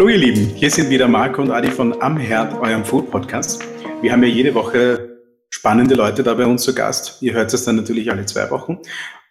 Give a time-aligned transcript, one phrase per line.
[0.00, 3.62] Hallo ihr Lieben, hier sind wieder Marco und Adi von Am Herd, eurem Food Podcast.
[4.00, 5.18] Wir haben ja jede Woche
[5.50, 7.20] spannende Leute da bei uns zu Gast.
[7.20, 8.78] Ihr hört es dann natürlich alle zwei Wochen.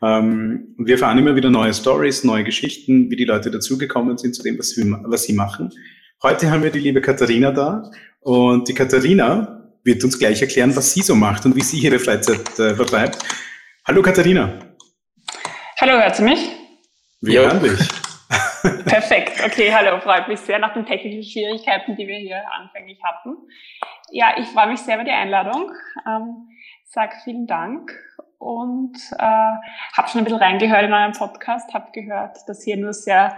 [0.03, 4.43] Ähm, wir fahren immer wieder neue Stories, neue Geschichten, wie die Leute dazugekommen sind zu
[4.43, 5.71] dem, was, wir, was sie machen.
[6.21, 7.89] Heute haben wir die liebe Katharina da
[8.19, 11.97] und die Katharina wird uns gleich erklären, was sie so macht und wie sie ihre
[11.97, 13.17] Freizeit äh, vertreibt.
[13.87, 14.59] Hallo Katharina.
[15.81, 16.47] Hallo, hört sie mich?
[17.21, 17.98] Wir hören dich.
[18.85, 19.43] Perfekt.
[19.45, 23.35] Okay, hallo, freut mich sehr nach den technischen Schwierigkeiten, die wir hier anfänglich hatten.
[24.11, 25.71] Ja, ich freue mich sehr über die Einladung.
[26.07, 26.49] Ähm,
[26.85, 27.91] sag vielen Dank
[28.39, 32.93] und äh, habe schon ein bisschen reingehört in euren Podcast, habe gehört, dass hier nur
[32.93, 33.37] sehr,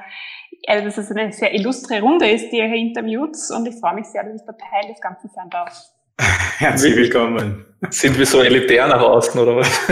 [0.68, 3.96] also dass es eine sehr illustre Runde ist, die ihr hier interviewt und ich freue
[3.96, 5.74] mich sehr, dass ich da Teil des Ganzen sein darf.
[6.58, 7.66] Herzlich willkommen.
[7.90, 9.90] Sind wir so elitär nach außen oder was?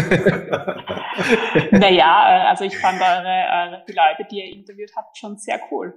[1.71, 5.59] naja, äh, also ich fand eure, eure, die Leute, die ihr interviewt habt, schon sehr
[5.71, 5.93] cool.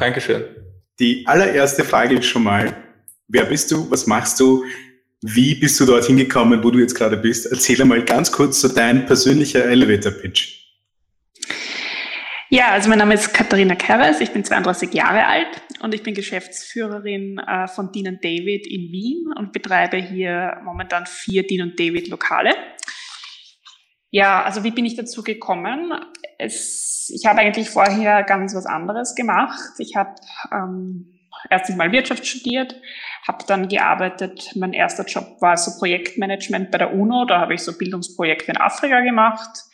[0.00, 0.44] Dankeschön.
[0.98, 2.74] Die allererste Frage ist schon mal,
[3.28, 4.64] wer bist du, was machst du,
[5.22, 7.46] wie bist du dorthin gekommen, wo du jetzt gerade bist?
[7.50, 10.65] Erzähl einmal ganz kurz so dein persönlicher Elevator-Pitch.
[12.48, 15.48] Ja, also mein Name ist Katharina Keres, ich bin 32 Jahre alt
[15.80, 21.44] und ich bin Geschäftsführerin äh, von Dean David in Wien und betreibe hier momentan vier
[21.44, 22.54] Dean David Lokale.
[24.12, 25.92] Ja, also wie bin ich dazu gekommen?
[26.38, 29.72] Es, ich habe eigentlich vorher ganz was anderes gemacht.
[29.78, 30.14] Ich habe
[30.52, 31.18] ähm,
[31.50, 32.80] erstens mal Wirtschaft studiert,
[33.26, 34.52] habe dann gearbeitet.
[34.54, 37.24] Mein erster Job war so Projektmanagement bei der UNO.
[37.24, 39.64] Da habe ich so Bildungsprojekte in Afrika gemacht.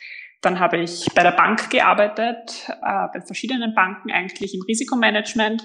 [0.43, 5.63] Dann habe ich bei der Bank gearbeitet, äh, bei verschiedenen Banken eigentlich im Risikomanagement.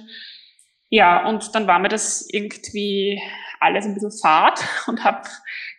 [0.89, 3.21] Ja, und dann war mir das irgendwie
[3.61, 5.29] alles ein bisschen fad und habe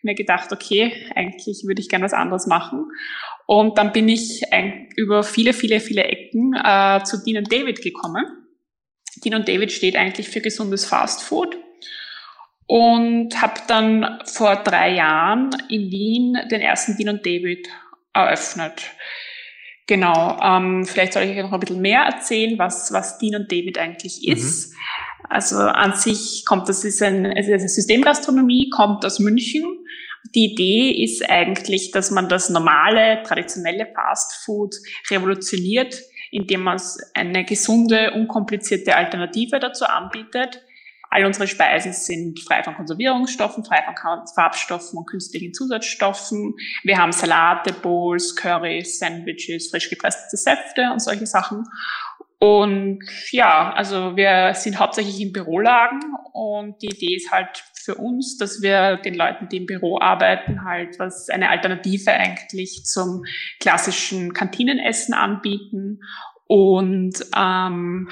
[0.03, 2.91] mir gedacht, okay, eigentlich würde ich gerne was anderes machen.
[3.47, 4.43] Und dann bin ich
[4.97, 8.25] über viele, viele, viele Ecken äh, zu Dean David gekommen.
[9.23, 11.57] Dean David steht eigentlich für gesundes Fast Food
[12.67, 17.67] und habe dann vor drei Jahren in Wien den ersten Dean David
[18.13, 18.91] eröffnet.
[19.87, 23.51] Genau, ähm, vielleicht soll ich euch noch ein bisschen mehr erzählen, was, was Dean und
[23.51, 24.33] David eigentlich mhm.
[24.33, 24.71] ist.
[24.71, 24.75] Mhm.
[25.29, 29.63] Also an sich kommt das ist ein, eine Systemgastronomie, kommt aus München.
[30.35, 34.75] Die Idee ist eigentlich, dass man das normale, traditionelle Fast Food
[35.09, 35.99] revolutioniert,
[36.31, 36.79] indem man
[37.13, 40.61] eine gesunde, unkomplizierte Alternative dazu anbietet,
[41.09, 43.95] All unsere Speisen sind frei von Konservierungsstoffen, frei von
[44.33, 46.55] Farbstoffen und künstlichen Zusatzstoffen.
[46.83, 51.65] Wir haben Salate, Bowls, Currys, Sandwiches, frisch gepresste Säfte und solche Sachen.
[52.39, 52.99] Und
[53.31, 55.99] ja, also wir sind hauptsächlich in Bürolagen
[56.31, 60.63] und die Idee ist halt für uns, dass wir den Leuten, die im Büro arbeiten,
[60.63, 63.25] halt was eine Alternative eigentlich zum
[63.59, 65.99] klassischen Kantinenessen anbieten
[66.47, 68.09] und ähm,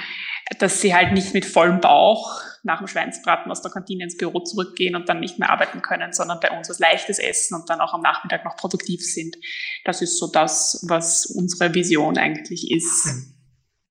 [0.58, 4.40] dass sie halt nicht mit vollem Bauch nach dem Schweinsbraten aus der Kantine ins Büro
[4.40, 7.80] zurückgehen und dann nicht mehr arbeiten können, sondern bei uns was Leichtes essen und dann
[7.80, 9.36] auch am Nachmittag noch produktiv sind.
[9.84, 13.34] Das ist so das, was unsere Vision eigentlich ist.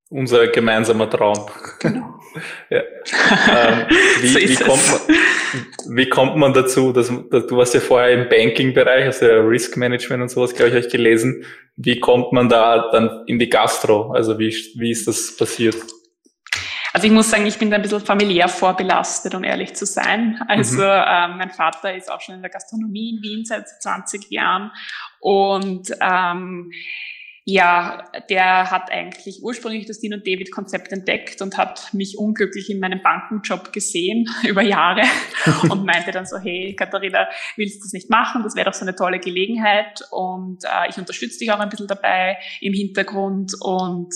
[0.09, 1.49] Unser gemeinsamer Traum.
[1.79, 2.17] Genau.
[2.69, 2.79] ja.
[2.79, 3.85] ähm,
[4.21, 8.11] wie, so wie, kommt man, wie kommt man dazu, dass, dass du warst ja vorher
[8.11, 11.43] im Banking-Bereich, also Risk Management und sowas, glaube ich, ich gelesen.
[11.75, 14.11] Wie kommt man da dann in die Gastro?
[14.11, 15.75] Also wie, wie ist das passiert?
[16.97, 20.41] Also ich muss sagen, ich bin da ein bisschen familiär vorbelastet, um ehrlich zu sein.
[20.47, 21.03] Also mhm.
[21.05, 24.71] ähm, mein Vater ist auch schon in der Gastronomie in Wien seit 20 Jahren
[25.19, 26.71] und ähm,
[27.45, 32.71] ja, der hat eigentlich ursprünglich das Dean und David Konzept entdeckt und hat mich unglücklich
[32.71, 35.03] in meinem Bankenjob gesehen über Jahre
[35.69, 37.27] und meinte dann so, hey Katharina,
[37.57, 38.41] willst du das nicht machen?
[38.41, 41.87] Das wäre doch so eine tolle Gelegenheit und äh, ich unterstütze dich auch ein bisschen
[41.87, 44.15] dabei im Hintergrund und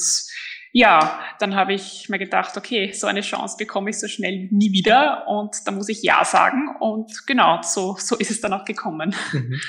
[0.74, 4.72] ja, dann habe ich mir gedacht, okay, so eine Chance bekomme ich so schnell nie
[4.72, 6.76] wieder und da muss ich Ja sagen.
[6.80, 9.14] Und genau, so, so ist es dann auch gekommen.
[9.34, 9.60] Mhm.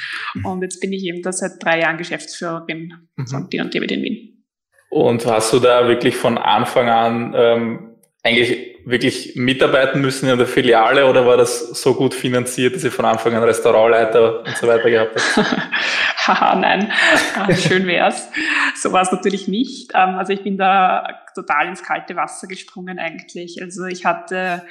[0.44, 3.26] Und jetzt bin ich eben da seit drei Jahren Geschäftsführerin mhm.
[3.26, 4.44] von und David in Wien.
[4.90, 10.46] Und hast du da wirklich von Anfang an ähm, eigentlich wirklich mitarbeiten müssen in der
[10.46, 14.66] Filiale oder war das so gut finanziert, dass ihr von Anfang an Restaurantleiter und so
[14.66, 15.46] weiter gehabt habt?
[16.26, 16.92] Haha, nein,
[17.36, 18.28] ah, schön wär's.
[18.76, 19.92] So war es natürlich nicht.
[19.94, 23.60] Ähm, also ich bin da total ins kalte Wasser gesprungen eigentlich.
[23.60, 24.62] Also ich hatte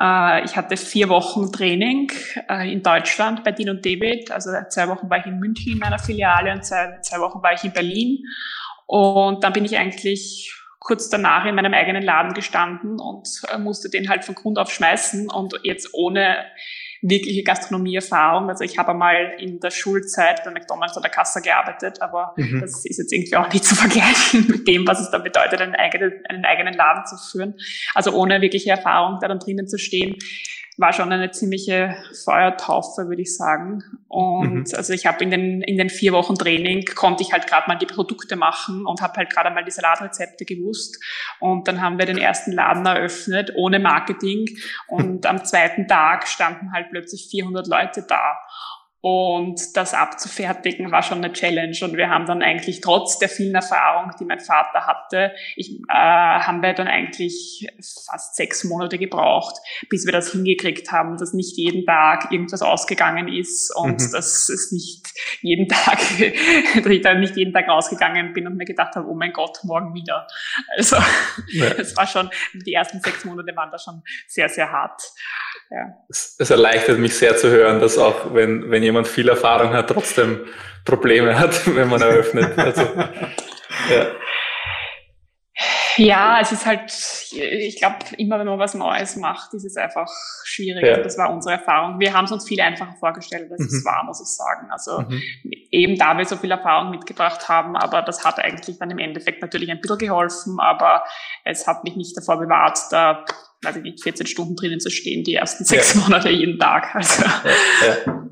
[0.00, 2.10] äh, ich hatte vier Wochen Training
[2.48, 4.30] äh, in Deutschland bei Dean und David.
[4.30, 7.52] Also zwei Wochen war ich in München in meiner Filiale und zwei, zwei Wochen war
[7.52, 8.24] ich in Berlin.
[8.86, 10.57] Und dann bin ich eigentlich
[10.88, 14.70] kurz danach in meinem eigenen Laden gestanden und äh, musste den halt von Grund auf
[14.72, 16.46] schmeißen und jetzt ohne
[17.02, 18.48] wirkliche Gastronomieerfahrung.
[18.48, 22.62] Also ich habe einmal in der Schulzeit bei McDonalds an der Kasse gearbeitet, aber mhm.
[22.62, 25.74] das ist jetzt irgendwie auch nicht zu vergleichen mit dem, was es da bedeutet, einen
[25.74, 27.54] eigenen, einen eigenen Laden zu führen.
[27.94, 30.16] Also ohne wirkliche Erfahrung da dann drinnen zu stehen,
[30.78, 33.82] war schon eine ziemliche Feuertaufe, würde ich sagen.
[34.06, 34.74] Und mhm.
[34.74, 37.74] also ich habe in den, in den vier Wochen Training konnte ich halt gerade mal
[37.74, 41.02] die Produkte machen und habe halt gerade mal die Salatrezepte gewusst.
[41.40, 44.46] Und dann haben wir den ersten Laden eröffnet, ohne Marketing.
[44.86, 48.38] Und am zweiten Tag standen halt plötzlich 400 Leute da.
[49.00, 51.76] Und das abzufertigen war schon eine Challenge.
[51.82, 55.92] Und wir haben dann eigentlich trotz der vielen Erfahrung, die mein Vater hatte, ich, äh,
[55.92, 57.68] haben wir dann eigentlich
[58.10, 59.56] fast sechs Monate gebraucht,
[59.88, 64.12] bis wir das hingekriegt haben, dass nicht jeden Tag irgendwas ausgegangen ist und mhm.
[64.12, 65.06] dass es nicht
[65.42, 65.98] jeden Tag,
[66.74, 69.60] dass ich dann nicht jeden Tag rausgegangen bin und mir gedacht habe, oh mein Gott,
[69.62, 70.26] morgen wieder.
[70.76, 70.96] Also
[71.78, 71.96] es ja.
[71.96, 75.00] war schon, die ersten sechs Monate waren da schon sehr, sehr hart.
[75.70, 75.94] Ja.
[76.08, 79.88] Es, es, erleichtert mich sehr zu hören, dass auch wenn, wenn jemand viel Erfahrung hat,
[79.88, 80.46] trotzdem
[80.84, 82.56] Probleme hat, wenn man eröffnet.
[82.58, 84.06] Also, ja.
[85.98, 86.92] Ja, es ist halt,
[87.32, 90.08] ich glaube, immer wenn man was Neues macht, ist es einfach
[90.44, 90.84] schwierig.
[90.84, 90.98] Ja.
[90.98, 91.98] Das war unsere Erfahrung.
[91.98, 93.66] Wir haben es uns viel einfacher vorgestellt, als mhm.
[93.66, 94.70] es war, muss ich sagen.
[94.70, 95.20] Also mhm.
[95.72, 99.42] eben da wir so viel Erfahrung mitgebracht haben, aber das hat eigentlich dann im Endeffekt
[99.42, 101.02] natürlich ein bisschen geholfen, aber
[101.44, 103.24] es hat mich nicht davor bewahrt, da
[103.62, 106.00] weiß ich nicht, 14 Stunden drinnen zu stehen, die ersten sechs ja.
[106.00, 106.94] Monate jeden Tag.
[106.94, 107.22] Also.
[107.24, 108.28] Ja,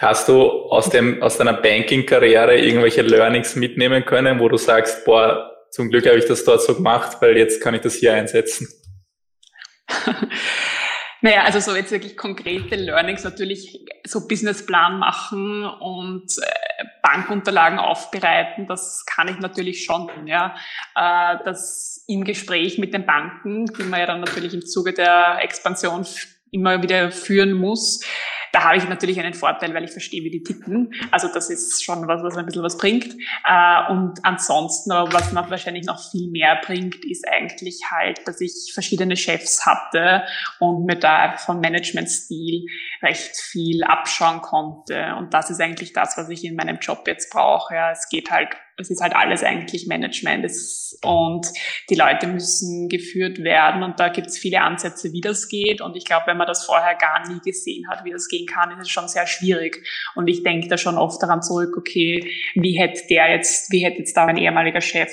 [0.00, 5.50] Hast du aus, dem, aus deiner Banking-Karriere irgendwelche Learnings mitnehmen können, wo du sagst, boah,
[5.70, 8.68] zum Glück habe ich das dort so gemacht, weil jetzt kann ich das hier einsetzen?
[11.20, 18.66] Naja, also so jetzt wirklich konkrete Learnings, natürlich so Businessplan machen und äh, Bankunterlagen aufbereiten,
[18.68, 20.54] das kann ich natürlich schon, ja.
[20.94, 25.38] Äh, das im Gespräch mit den Banken, die man ja dann natürlich im Zuge der
[25.42, 26.06] Expansion
[26.52, 28.00] immer wieder führen muss,
[28.52, 30.92] da habe ich natürlich einen Vorteil, weil ich verstehe, wie die ticken.
[31.10, 33.14] Also das ist schon was, was ein bisschen was bringt.
[33.44, 38.70] Äh, und ansonsten, was noch wahrscheinlich noch viel mehr bringt, ist eigentlich halt, dass ich
[38.72, 40.24] verschiedene Chefs hatte
[40.60, 42.66] und mir da von Managementstil
[43.02, 45.14] recht viel abschauen konnte.
[45.18, 47.74] Und das ist eigentlich das, was ich in meinem Job jetzt brauche.
[47.74, 50.46] Ja, es geht halt es ist halt alles eigentlich Management
[51.02, 51.46] und
[51.90, 55.96] die Leute müssen geführt werden und da gibt es viele Ansätze, wie das geht und
[55.96, 58.80] ich glaube, wenn man das vorher gar nie gesehen hat, wie das gehen kann, ist
[58.80, 59.86] es schon sehr schwierig
[60.16, 63.98] und ich denke da schon oft daran zurück, okay, wie hätte der jetzt, wie hätte
[63.98, 65.10] jetzt da ein ehemaliger Chef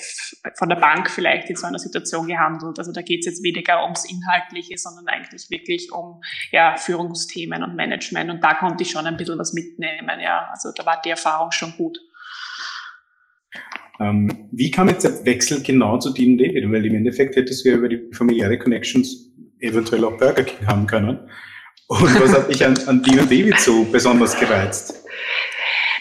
[0.55, 3.83] von der Bank vielleicht in so einer Situation gehandelt, also da geht es jetzt weniger
[3.83, 6.21] ums Inhaltliche, sondern eigentlich wirklich um
[6.51, 10.71] ja, Führungsthemen und Management und da konnte ich schon ein bisschen was mitnehmen, ja, also
[10.75, 11.99] da war die Erfahrung schon gut.
[13.99, 16.69] Ähm, wie kam jetzt der Wechsel genau zu Dean David?
[16.71, 20.87] Weil im Endeffekt hättest du ja über die familiäre Connections eventuell auch Burger King haben
[20.87, 21.19] können.
[21.87, 25.03] Und was hat dich an, an David so besonders gereizt?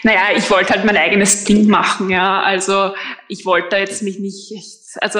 [0.03, 2.41] Naja, ich wollte halt mein eigenes Ding machen, ja.
[2.41, 2.93] Also
[3.27, 4.53] ich wollte jetzt mich nicht,
[5.01, 5.19] also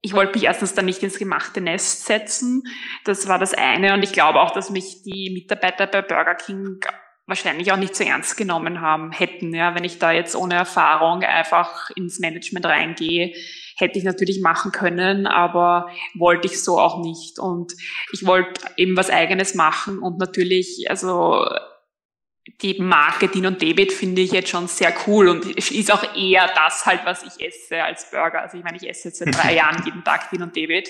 [0.00, 2.62] ich wollte mich erstens dann nicht ins gemachte Nest setzen.
[3.04, 3.94] Das war das eine.
[3.94, 6.80] Und ich glaube auch, dass mich die Mitarbeiter bei Burger King
[7.26, 9.54] wahrscheinlich auch nicht so ernst genommen haben hätten.
[9.54, 13.34] Ja, wenn ich da jetzt ohne Erfahrung einfach ins Management reingehe,
[13.78, 17.38] hätte ich natürlich machen können, aber wollte ich so auch nicht.
[17.38, 17.74] Und
[18.12, 21.46] ich wollte eben was Eigenes machen und natürlich, also
[22.60, 26.50] die Marke Din und David finde ich jetzt schon sehr cool und ist auch eher
[26.54, 28.42] das halt, was ich esse als Burger.
[28.42, 30.88] Also ich meine, ich esse jetzt seit drei Jahren jeden Tag Din und David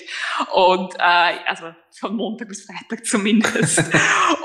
[0.53, 3.83] und äh, also von Montag bis Freitag zumindest.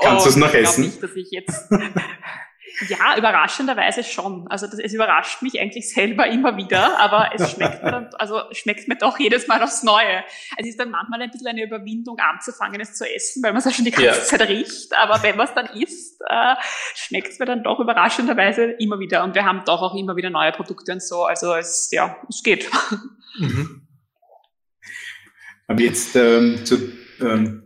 [0.01, 0.85] Kannst du es noch essen?
[0.85, 1.71] Nicht, dass ich jetzt
[2.89, 4.47] ja, überraschenderweise schon.
[4.49, 8.87] Also das, es überrascht mich eigentlich selber immer wieder, aber es schmeckt dann, also schmeckt
[8.87, 10.23] mir doch jedes Mal aufs Neue.
[10.57, 13.65] Es ist dann manchmal ein bisschen eine Überwindung anzufangen, es zu essen, weil man es
[13.65, 14.13] ja schon die ganze ja.
[14.13, 14.93] Zeit riecht.
[14.97, 16.55] Aber wenn man es dann isst, äh,
[16.95, 19.23] schmeckt es mir dann doch überraschenderweise immer wieder.
[19.23, 21.23] Und wir haben doch auch immer wieder neue Produkte und so.
[21.23, 22.69] Also es, ja, es geht.
[23.37, 23.85] Mhm.
[25.67, 26.77] Aber jetzt ähm, zu
[27.19, 27.64] ähm,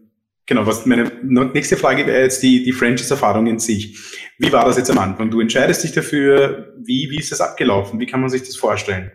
[0.50, 3.96] Genau, was meine nächste Frage wäre jetzt die, die Franchise-Erfahrung in sich.
[4.40, 5.30] Wie war das jetzt am Anfang?
[5.30, 8.00] Du entscheidest dich dafür, wie, wie ist das abgelaufen?
[8.00, 9.12] Wie kann man sich das vorstellen?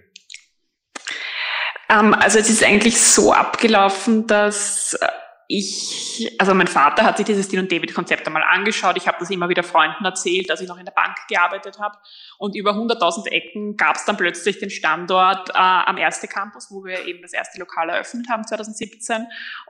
[1.91, 5.09] Um, ähm, also es ist eigentlich so abgelaufen, dass äh,
[5.49, 8.97] ich, also mein Vater hat sich dieses Dean und David Konzept einmal angeschaut.
[8.97, 11.99] Ich habe das immer wieder Freunden erzählt, dass ich noch in der Bank gearbeitet habe.
[12.39, 16.85] Und über 100.000 Ecken gab es dann plötzlich den Standort äh, am erste Campus, wo
[16.85, 19.27] wir eben das erste Lokal eröffnet haben 2017.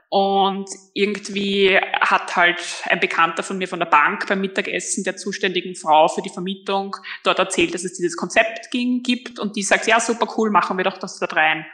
[0.09, 5.75] Und irgendwie hat halt ein Bekannter von mir von der Bank beim Mittagessen der zuständigen
[5.75, 9.39] Frau für die Vermietung dort erzählt, dass es dieses Konzept ging, gibt.
[9.39, 11.65] Und die sagt, ja, super cool, machen wir doch das dort rein.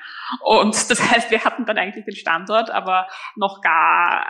[0.44, 4.26] Und das heißt, wir hatten dann eigentlich den Standort, aber noch gar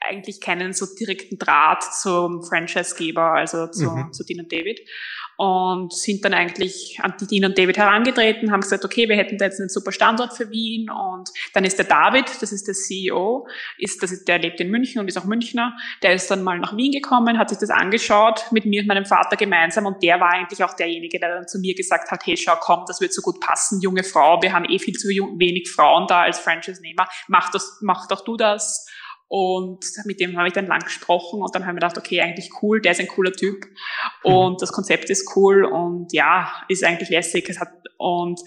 [0.00, 4.12] eigentlich keinen so direkten Draht zum Franchisegeber, also zu, mhm.
[4.12, 4.80] zu Dean und David
[5.36, 9.38] und sind dann eigentlich an die Dean und David herangetreten, haben gesagt, okay, wir hätten
[9.38, 12.74] da jetzt einen super Standort für Wien und dann ist der David, das ist der
[12.74, 13.46] CEO,
[13.78, 16.58] ist, das ist, der lebt in München und ist auch Münchner, der ist dann mal
[16.58, 20.20] nach Wien gekommen, hat sich das angeschaut mit mir und meinem Vater gemeinsam und der
[20.20, 23.12] war eigentlich auch derjenige, der dann zu mir gesagt hat, hey, schau, komm, das wird
[23.12, 27.08] so gut passen, junge Frau, wir haben eh viel zu wenig Frauen da als Franchise-Nehmer,
[27.28, 28.86] mach mach doch du das
[29.28, 32.50] und mit dem habe ich dann lang gesprochen und dann haben wir gedacht, okay, eigentlich
[32.62, 33.66] cool, der ist ein cooler Typ
[34.22, 37.48] und das Konzept ist cool und ja, ist eigentlich lässig.
[37.48, 38.40] Es hat, und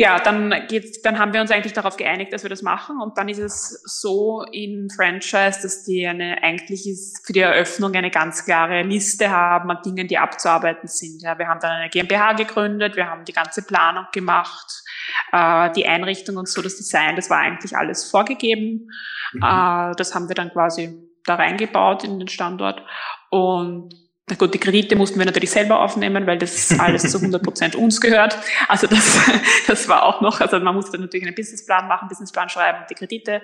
[0.00, 3.00] ja, dann geht's, dann haben wir uns eigentlich darauf geeinigt, dass wir das machen.
[3.00, 7.92] Und dann ist es so in Franchise, dass die eine, eigentlich ist für die Eröffnung
[7.94, 11.22] eine ganz klare Liste haben an Dingen, die abzuarbeiten sind.
[11.22, 14.84] Ja, wir haben dann eine GmbH gegründet, wir haben die ganze Planung gemacht,
[15.32, 18.90] äh, die Einrichtung und so, das Design, das war eigentlich alles vorgegeben.
[19.32, 19.42] Mhm.
[19.42, 22.82] Äh, das haben wir dann quasi da reingebaut in den Standort.
[23.30, 23.94] Und
[24.30, 27.76] na gut, die Kredite mussten wir natürlich selber aufnehmen, weil das alles zu 100 Prozent
[27.76, 28.38] uns gehört.
[28.68, 29.18] Also das,
[29.66, 32.94] das war auch noch, also man musste natürlich einen Businessplan machen, Businessplan schreiben und die
[32.94, 33.42] Kredite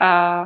[0.00, 0.44] äh,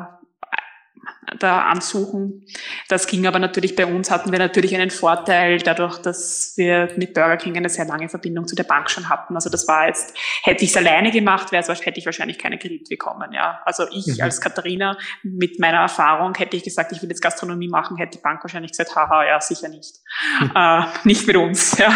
[1.39, 2.45] da ansuchen.
[2.89, 7.15] Das ging aber natürlich bei uns, hatten wir natürlich einen Vorteil dadurch, dass wir mit
[7.15, 9.35] Burger King eine sehr lange Verbindung zu der Bank schon hatten.
[9.35, 12.59] Also das war jetzt, hätte ich es alleine gemacht, wäre es, hätte ich wahrscheinlich keine
[12.59, 13.33] Kredit bekommen.
[13.33, 13.61] Ja.
[13.65, 14.23] Also ich mhm.
[14.23, 18.23] als Katharina mit meiner Erfahrung hätte ich gesagt, ich will jetzt Gastronomie machen, hätte die
[18.23, 19.97] Bank wahrscheinlich gesagt, haha, ja, sicher nicht.
[20.41, 20.53] Mhm.
[20.55, 21.77] Äh, nicht mit uns.
[21.79, 21.93] Ja.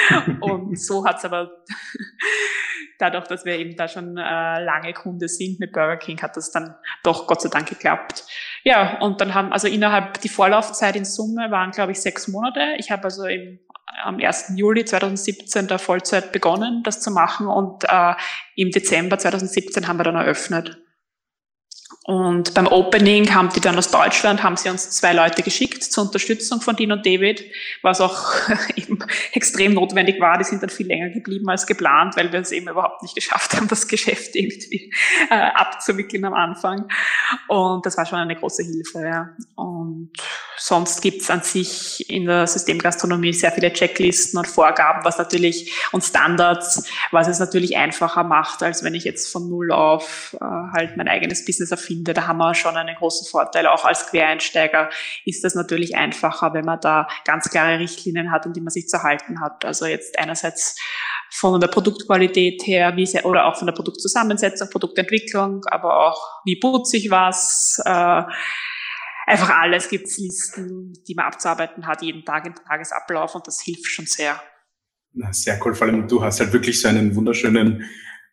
[0.40, 1.50] Und so hat es aber
[2.98, 6.50] dadurch, dass wir eben da schon äh, lange Kunde sind mit Burger King, hat das
[6.50, 8.24] dann doch Gott sei Dank geklappt.
[8.62, 12.60] Ja, und dann haben, also innerhalb die Vorlaufzeit in Summe waren, glaube ich, sechs Monate.
[12.78, 13.58] Ich habe also im,
[14.04, 14.52] am 1.
[14.56, 18.14] Juli 2017 der Vollzeit begonnen, das zu machen und äh,
[18.56, 20.83] im Dezember 2017 haben wir dann eröffnet.
[22.06, 26.04] Und beim Opening haben die dann aus Deutschland, haben sie uns zwei Leute geschickt zur
[26.04, 27.42] Unterstützung von Dean und David,
[27.80, 28.30] was auch
[28.76, 28.98] eben
[29.32, 30.36] extrem notwendig war.
[30.36, 33.56] Die sind dann viel länger geblieben als geplant, weil wir es eben überhaupt nicht geschafft
[33.56, 34.92] haben, das Geschäft irgendwie
[35.30, 36.86] äh, abzuwickeln am Anfang.
[37.48, 39.00] Und das war schon eine große Hilfe.
[39.02, 39.30] Ja.
[39.54, 40.10] Und
[40.58, 46.04] sonst gibt's an sich in der Systemgastronomie sehr viele Checklisten und Vorgaben, was natürlich und
[46.04, 50.98] Standards, was es natürlich einfacher macht, als wenn ich jetzt von null auf äh, halt
[50.98, 53.66] mein eigenes Business erfinde finde, da haben wir schon einen großen Vorteil.
[53.66, 54.90] Auch als Quereinsteiger
[55.24, 58.88] ist das natürlich einfacher, wenn man da ganz klare Richtlinien hat, an die man sich
[58.88, 59.64] zu halten hat.
[59.64, 60.76] Also jetzt einerseits
[61.30, 66.58] von der Produktqualität her, wie sehr, oder auch von der Produktzusammensetzung, Produktentwicklung, aber auch wie
[66.58, 68.22] putze ich was, äh,
[69.26, 73.86] einfach alles gibt's Listen, die man abzuarbeiten hat, jeden Tag im Tagesablauf und das hilft
[73.86, 74.40] schon sehr.
[75.12, 75.74] Na, sehr cool.
[75.74, 77.84] Vor allem du hast halt wirklich so einen wunderschönen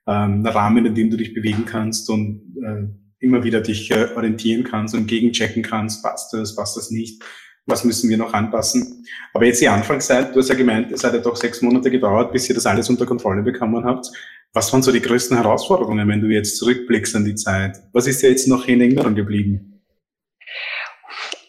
[0.08, 4.64] ähm, Rahmen, in dem du dich bewegen kannst und äh, immer wieder dich äh, orientieren
[4.64, 7.24] kannst und gegenchecken kannst, passt das, passt das nicht,
[7.66, 9.06] was müssen wir noch anpassen.
[9.34, 12.34] Aber jetzt die Anfangszeit, du hast ja gemeint, es hat ja doch sechs Monate gedauert,
[12.34, 14.08] bis ihr das alles unter Kontrolle bekommen habt.
[14.54, 17.78] Was waren so die größten Herausforderungen, wenn du jetzt zurückblickst an die Zeit?
[17.94, 19.82] Was ist dir jetzt noch in Erinnerung geblieben?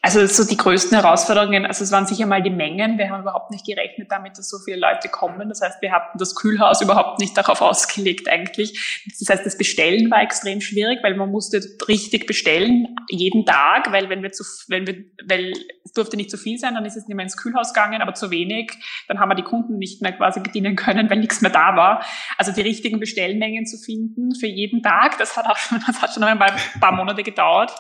[0.04, 2.98] Also so die größten Herausforderungen, also es waren sicher mal die Mengen.
[2.98, 5.48] Wir haben überhaupt nicht gerechnet damit, dass so viele Leute kommen.
[5.48, 9.04] Das heißt, wir hatten das Kühlhaus überhaupt nicht darauf ausgelegt eigentlich.
[9.20, 14.08] Das heißt, das Bestellen war extrem schwierig, weil man musste richtig bestellen jeden Tag, weil
[14.08, 15.52] wenn wir zu, wenn wir, weil
[15.84, 18.14] es durfte nicht zu viel sein, dann ist es nicht mehr ins Kühlhaus gegangen, aber
[18.14, 18.72] zu wenig,
[19.06, 22.04] dann haben wir die Kunden nicht mehr quasi bedienen können, weil nichts mehr da war.
[22.38, 26.12] Also die richtigen Bestellmengen zu finden für jeden Tag, das hat auch schon, das hat
[26.12, 26.40] schon ein
[26.80, 27.72] paar Monate gedauert.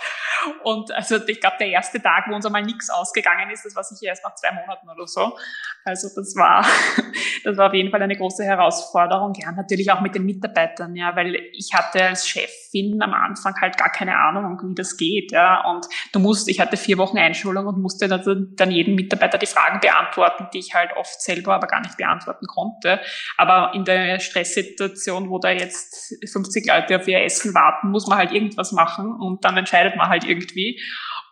[0.62, 3.74] Und also ich glaube, der erste Tag Tag, wo uns einmal nichts ausgegangen ist, das
[3.74, 5.36] war sicher erst nach zwei Monaten oder so.
[5.84, 6.64] Also das war,
[7.44, 9.32] das war auf jeden Fall eine große Herausforderung.
[9.36, 13.76] Ja, natürlich auch mit den Mitarbeitern, ja, weil ich hatte als Chefin am Anfang halt
[13.76, 15.64] gar keine Ahnung, wie das geht, ja.
[15.70, 19.80] Und du musst, ich hatte vier Wochen Einschulung und musste dann jedem Mitarbeiter die Fragen
[19.80, 23.00] beantworten, die ich halt oft selber aber gar nicht beantworten konnte.
[23.36, 28.18] Aber in der Stresssituation, wo da jetzt 50 Leute auf ihr Essen warten, muss man
[28.18, 30.80] halt irgendwas machen und dann entscheidet man halt irgendwie.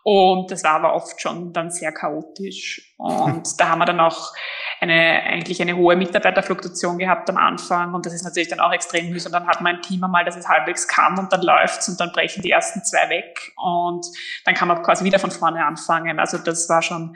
[0.03, 2.93] Und das war aber oft schon dann sehr chaotisch.
[2.97, 4.33] Und da haben wir dann auch
[4.79, 7.93] eine, eigentlich eine hohe Mitarbeiterfluktuation gehabt am Anfang.
[7.93, 9.31] Und das ist natürlich dann auch extrem mühsam.
[9.31, 12.11] Dann hat man ein Team einmal, das es halbwegs kann und dann läuft's und dann
[12.11, 13.51] brechen die ersten zwei weg.
[13.57, 14.05] Und
[14.45, 16.19] dann kann man quasi wieder von vorne anfangen.
[16.19, 17.15] Also das war schon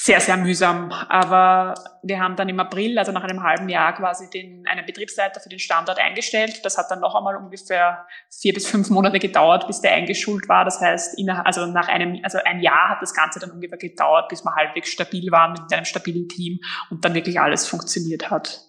[0.00, 0.92] sehr, sehr mühsam.
[1.08, 1.74] Aber
[2.04, 5.48] wir haben dann im April, also nach einem halben Jahr, quasi den, einen Betriebsleiter für
[5.48, 6.64] den Standort eingestellt.
[6.64, 10.64] Das hat dann noch einmal ungefähr vier bis fünf Monate gedauert, bis der eingeschult war.
[10.64, 14.28] Das heißt, innerhalb, also nach einem, also ein Jahr hat das Ganze dann ungefähr gedauert,
[14.28, 18.60] bis wir halbwegs stabil waren mit einem stabilen Team und dann wirklich alles funktioniert hat.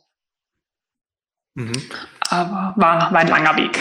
[1.54, 1.90] Mhm.
[2.30, 3.78] Aber war, war ein langer Weg.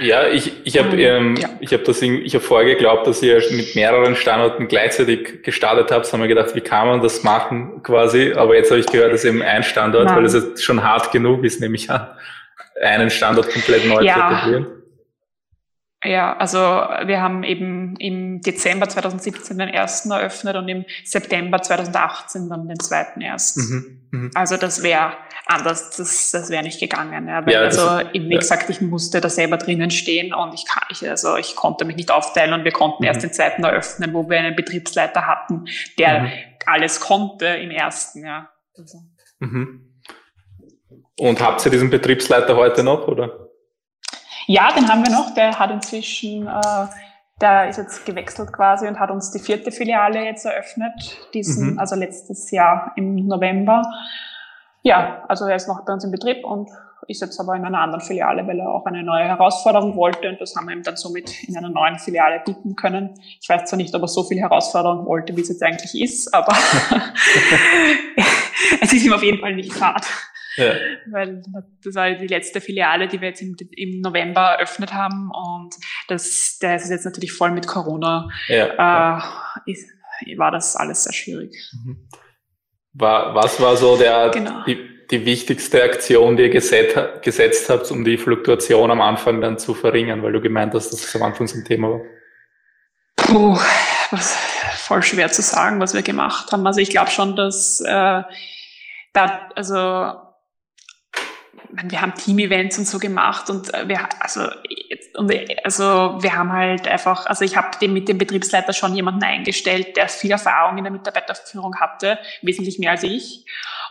[0.00, 1.48] Ja, ich, ich habe ähm, ja.
[1.60, 6.12] ich hab das ich hab vorher geglaubt, dass ihr mit mehreren Standorten gleichzeitig gestartet habt.
[6.12, 8.32] haben wir gedacht, wie kann man das machen quasi?
[8.32, 10.16] Aber jetzt habe ich gehört, dass eben ein Standort, Nein.
[10.16, 12.08] weil es jetzt schon hart genug ist, nehme ich an,
[12.82, 14.14] einen Standort komplett neu ja.
[14.14, 14.66] zu etablieren.
[16.04, 22.50] Ja, also wir haben eben im Dezember 2017 den ersten eröffnet und im September 2018
[22.50, 23.60] dann den zweiten ersten.
[24.10, 24.30] Mhm, mh.
[24.34, 25.12] Also das wäre
[25.46, 27.28] anders, das, das wäre nicht gegangen.
[27.28, 27.44] Ja.
[27.44, 28.40] Weil, ja, also eben, wie ja.
[28.40, 31.96] gesagt, ich musste da selber drinnen stehen und ich kann, ich, also ich konnte mich
[31.96, 33.08] nicht aufteilen und wir konnten mhm.
[33.08, 35.66] erst den zweiten eröffnen, wo wir einen Betriebsleiter hatten,
[35.98, 36.32] der mhm.
[36.66, 38.48] alles konnte im ersten, ja.
[38.76, 38.98] Also.
[39.38, 39.90] Mhm.
[41.18, 43.48] Und habt ihr diesen Betriebsleiter heute noch, oder?
[44.46, 45.32] Ja, den haben wir noch.
[45.34, 46.86] Der hat inzwischen, äh,
[47.40, 51.78] der ist jetzt gewechselt quasi und hat uns die vierte Filiale jetzt eröffnet, diesen, mhm.
[51.78, 53.82] also letztes Jahr im November.
[54.84, 56.68] Ja, also er ist noch bei uns im Betrieb und
[57.08, 60.40] ist jetzt aber in einer anderen Filiale, weil er auch eine neue Herausforderung wollte und
[60.40, 63.14] das haben wir ihm dann somit in einer neuen Filiale bieten können.
[63.40, 66.32] Ich weiß zwar nicht, ob er so viel Herausforderung wollte, wie es jetzt eigentlich ist,
[66.34, 66.52] aber
[68.82, 70.06] es ist ihm auf jeden Fall nicht fad.
[70.56, 70.72] Ja.
[71.10, 71.42] Weil
[71.82, 75.30] das war die letzte Filiale, die wir jetzt im, im November eröffnet haben.
[75.32, 75.74] Und
[76.08, 78.28] das, der ist jetzt natürlich voll mit Corona.
[78.46, 79.18] Ja,
[79.66, 79.88] äh, ist,
[80.36, 81.56] war das alles sehr schwierig.
[81.72, 82.06] Mhm.
[82.94, 84.62] Was war so der, genau.
[84.64, 84.78] die,
[85.10, 89.74] die wichtigste Aktion, die ihr gesetzt, gesetzt habt, um die Fluktuation am Anfang dann zu
[89.74, 90.22] verringern?
[90.22, 92.00] Weil du gemeint hast, dass das am Anfang so ein Thema war.
[93.16, 93.58] Puh,
[94.10, 94.36] was,
[94.76, 96.66] voll schwer zu sagen, was wir gemacht haben.
[96.66, 98.22] Also ich glaube schon, dass äh,
[99.12, 104.48] da, also wir haben Team-Events und so gemacht und äh, wir, also,
[105.16, 109.96] und, also wir haben halt einfach, also ich habe mit dem Betriebsleiter schon jemanden eingestellt,
[109.96, 113.46] der viel Erfahrung in der Mitarbeiterführung hatte, wesentlich mehr als ich.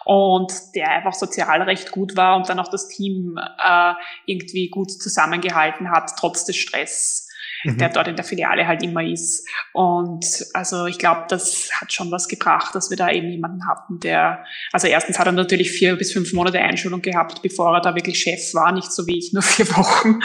[0.06, 3.94] Und der einfach sozial recht gut war und dann auch das Team äh,
[4.26, 7.23] irgendwie gut zusammengehalten hat, trotz des Stress
[7.64, 7.78] mhm.
[7.78, 9.48] der dort in der Filiale halt immer ist.
[9.72, 14.00] Und also ich glaube, das hat schon was gebracht, dass wir da eben jemanden hatten,
[14.00, 17.96] der, also erstens hat er natürlich vier bis fünf Monate Einschulung gehabt, bevor er da
[17.96, 20.20] wirklich Chef war, nicht so wie ich, nur vier Wochen.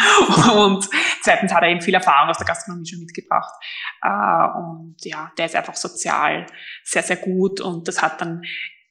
[0.58, 0.88] Und
[1.22, 3.54] zweitens hat er eben viel Erfahrung aus der Gastronomie schon mitgebracht.
[4.02, 6.46] Äh, und ja, der ist einfach sozial
[6.84, 8.42] sehr, sehr gut und das hat dann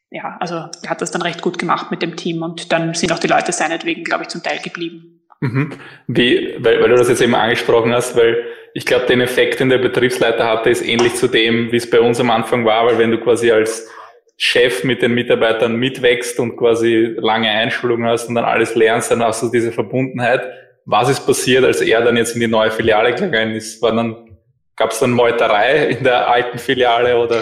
[0.09, 3.11] ja, also er hat das dann recht gut gemacht mit dem Team und dann sind
[3.11, 5.17] auch die Leute seinetwegen, glaube ich, zum Teil geblieben.
[5.39, 5.71] Mhm.
[6.07, 9.69] Wie, weil, weil du das jetzt eben angesprochen hast, weil ich glaube, den Effekt, den
[9.69, 12.97] der Betriebsleiter hatte, ist ähnlich zu dem, wie es bei uns am Anfang war, weil
[12.97, 13.89] wenn du quasi als
[14.37, 19.23] Chef mit den Mitarbeitern mitwächst und quasi lange Einschulung hast und dann alles lernst, dann
[19.23, 20.47] hast du diese Verbundenheit.
[20.85, 23.81] Was ist passiert, als er dann jetzt in die neue Filiale gegangen ist?
[23.81, 24.37] War dann,
[24.75, 27.41] gab es dann Meuterei in der alten Filiale oder?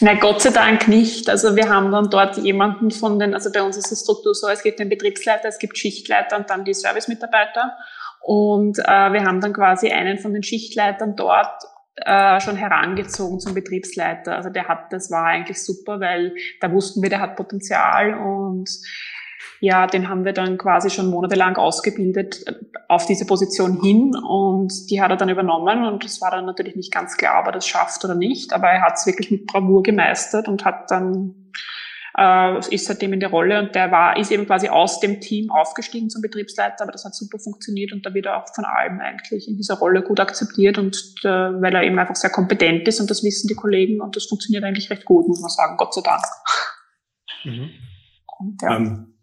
[0.00, 1.30] Na Gott sei Dank nicht.
[1.30, 4.48] Also wir haben dann dort jemanden von den, also bei uns ist die Struktur so,
[4.48, 7.76] es gibt den Betriebsleiter, es gibt Schichtleiter und dann die Servicemitarbeiter.
[8.20, 11.62] Und äh, wir haben dann quasi einen von den Schichtleitern dort
[11.96, 14.36] äh, schon herangezogen zum Betriebsleiter.
[14.36, 18.68] Also der hat, das war eigentlich super, weil da wussten wir, der hat Potenzial und
[19.60, 22.54] ja, den haben wir dann quasi schon monatelang ausgebildet äh,
[22.88, 26.76] auf diese Position hin und die hat er dann übernommen und es war dann natürlich
[26.76, 29.46] nicht ganz klar, ob er das schafft oder nicht, aber er hat es wirklich mit
[29.46, 31.34] Bravour gemeistert und hat dann
[32.18, 35.50] äh, ist seitdem in der Rolle und der war ist eben quasi aus dem Team
[35.50, 39.00] aufgestiegen zum Betriebsleiter, aber das hat super funktioniert und da wird er auch von allem
[39.00, 43.00] eigentlich in dieser Rolle gut akzeptiert und äh, weil er eben einfach sehr kompetent ist
[43.00, 45.94] und das wissen die Kollegen und das funktioniert eigentlich recht gut, muss man sagen, Gott
[45.94, 46.22] sei Dank.
[47.44, 47.70] Mhm.
[48.38, 48.76] Und, ja.
[48.76, 49.15] Um ähm,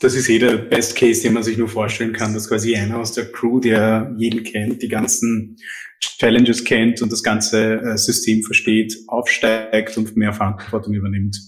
[0.00, 2.98] das ist eh der Best Case, den man sich nur vorstellen kann, dass quasi einer
[2.98, 5.56] aus der Crew, der jeden kennt, die ganzen
[6.00, 11.38] Challenges kennt und das ganze äh, System versteht, aufsteigt und mehr Verantwortung übernimmt.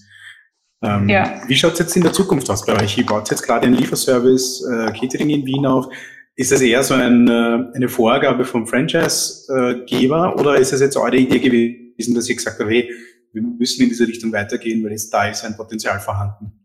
[0.83, 1.41] Ähm, ja.
[1.47, 2.95] Wie schaut es jetzt in der Zukunft aus bei euch?
[2.97, 5.87] Ihr baut jetzt gerade einen Lieferservice äh, Catering in Wien auf.
[6.35, 11.17] Ist das eher so ein, äh, eine Vorgabe vom Franchise-Geber oder ist es jetzt eure
[11.17, 12.91] Idee gewesen, dass ihr gesagt habt, hey,
[13.31, 16.62] wir müssen in diese Richtung weitergehen, weil jetzt da ist ein Potenzial vorhanden?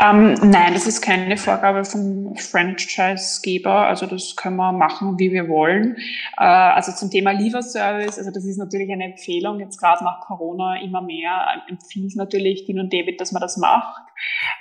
[0.00, 3.86] Ähm, nein, das ist keine Vorgabe vom Franchise-Geber.
[3.86, 5.96] Also das können wir machen, wie wir wollen.
[6.36, 9.60] Äh, also zum Thema Lieferservice, also das ist natürlich eine Empfehlung.
[9.60, 14.02] Jetzt gerade nach Corona immer mehr empfiehlt natürlich Dean und David, dass man das macht.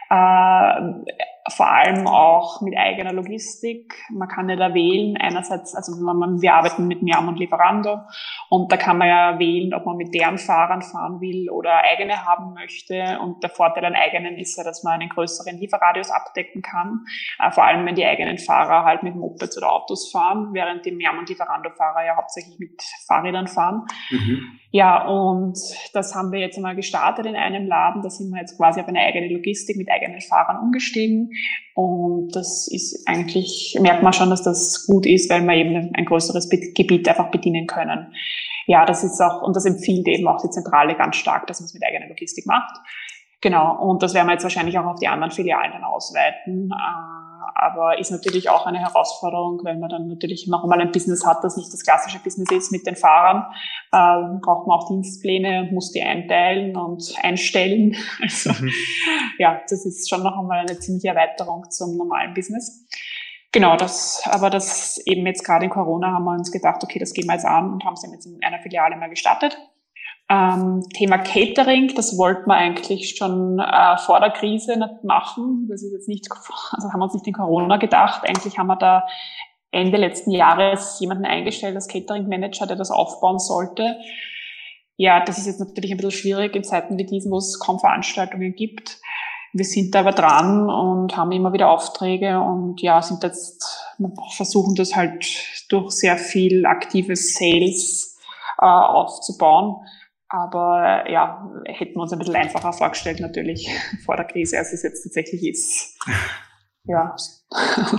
[0.10, 1.14] Äh,
[1.52, 3.94] vor allem auch mit eigener Logistik.
[4.10, 8.00] Man kann ja da wählen, einerseits, also man, wir arbeiten mit Miam und Lieferando
[8.50, 12.26] und da kann man ja wählen, ob man mit deren Fahrern fahren will oder eigene
[12.26, 16.62] haben möchte und der Vorteil an eigenen ist ja, dass man einen größeren Lieferradius abdecken
[16.62, 17.02] kann,
[17.40, 20.92] äh, vor allem wenn die eigenen Fahrer halt mit Mopeds oder Autos fahren, während die
[20.92, 23.86] Miam und Lieferando-Fahrer ja hauptsächlich mit Fahrrädern fahren.
[24.12, 24.60] Mhm.
[24.72, 25.58] Ja, und
[25.94, 28.88] das haben wir jetzt einmal gestartet in einem Laden, da sind wir jetzt quasi auf
[28.88, 31.33] eine eigene Logistik mit eigenen Fahrern umgestiegen
[31.74, 36.06] Und das ist eigentlich, merkt man schon, dass das gut ist, weil wir eben ein
[36.06, 38.14] größeres Gebiet einfach bedienen können.
[38.68, 41.66] Ja, das ist auch, und das empfiehlt eben auch die Zentrale ganz stark, dass man
[41.66, 42.78] es mit eigener Logistik macht.
[43.42, 46.72] Genau, und das werden wir jetzt wahrscheinlich auch auf die anderen Filialen dann ausweiten.
[46.72, 51.26] Äh, aber ist natürlich auch eine Herausforderung, wenn man dann natürlich noch einmal ein Business
[51.26, 53.46] hat, das nicht das klassische Business ist mit den Fahrern.
[53.92, 57.96] Äh, braucht man auch Dienstpläne muss die einteilen und einstellen.
[58.22, 58.72] Also mhm.
[59.38, 62.88] ja, das ist schon noch einmal eine ziemliche Erweiterung zum normalen Business.
[63.52, 67.14] Genau, das, aber das eben jetzt gerade in Corona haben wir uns gedacht, okay, das
[67.14, 69.58] gehen wir jetzt an und haben es jetzt in einer Filiale mal gestartet.
[70.34, 75.68] Ähm, Thema Catering, das wollten wir eigentlich schon äh, vor der Krise nicht machen.
[75.70, 76.28] Das ist jetzt nicht,
[76.72, 78.24] also haben wir uns nicht in Corona gedacht.
[78.28, 79.06] Eigentlich haben wir da
[79.70, 83.98] Ende letzten Jahres jemanden eingestellt als Catering-Manager, der das aufbauen sollte.
[84.96, 87.80] Ja, das ist jetzt natürlich ein bisschen schwierig in Zeiten wie diesen, wo es kaum
[87.80, 89.00] Veranstaltungen gibt.
[89.52, 93.88] Wir sind da aber dran und haben immer wieder Aufträge und ja, sind jetzt,
[94.36, 95.28] versuchen das halt
[95.70, 98.18] durch sehr viel aktives Sales
[98.60, 99.86] äh, aufzubauen.
[100.34, 103.70] Aber ja, hätten wir uns ein bisschen einfacher vorgestellt natürlich
[104.06, 105.98] vor der Krise, als es jetzt tatsächlich ist.
[106.86, 107.16] Ja.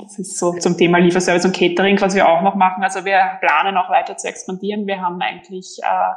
[0.00, 2.82] Das ist so zum Thema Lieferservice und Catering, was wir auch noch machen.
[2.82, 4.86] Also wir planen auch weiter zu expandieren.
[4.86, 6.12] Wir haben eigentlich, äh,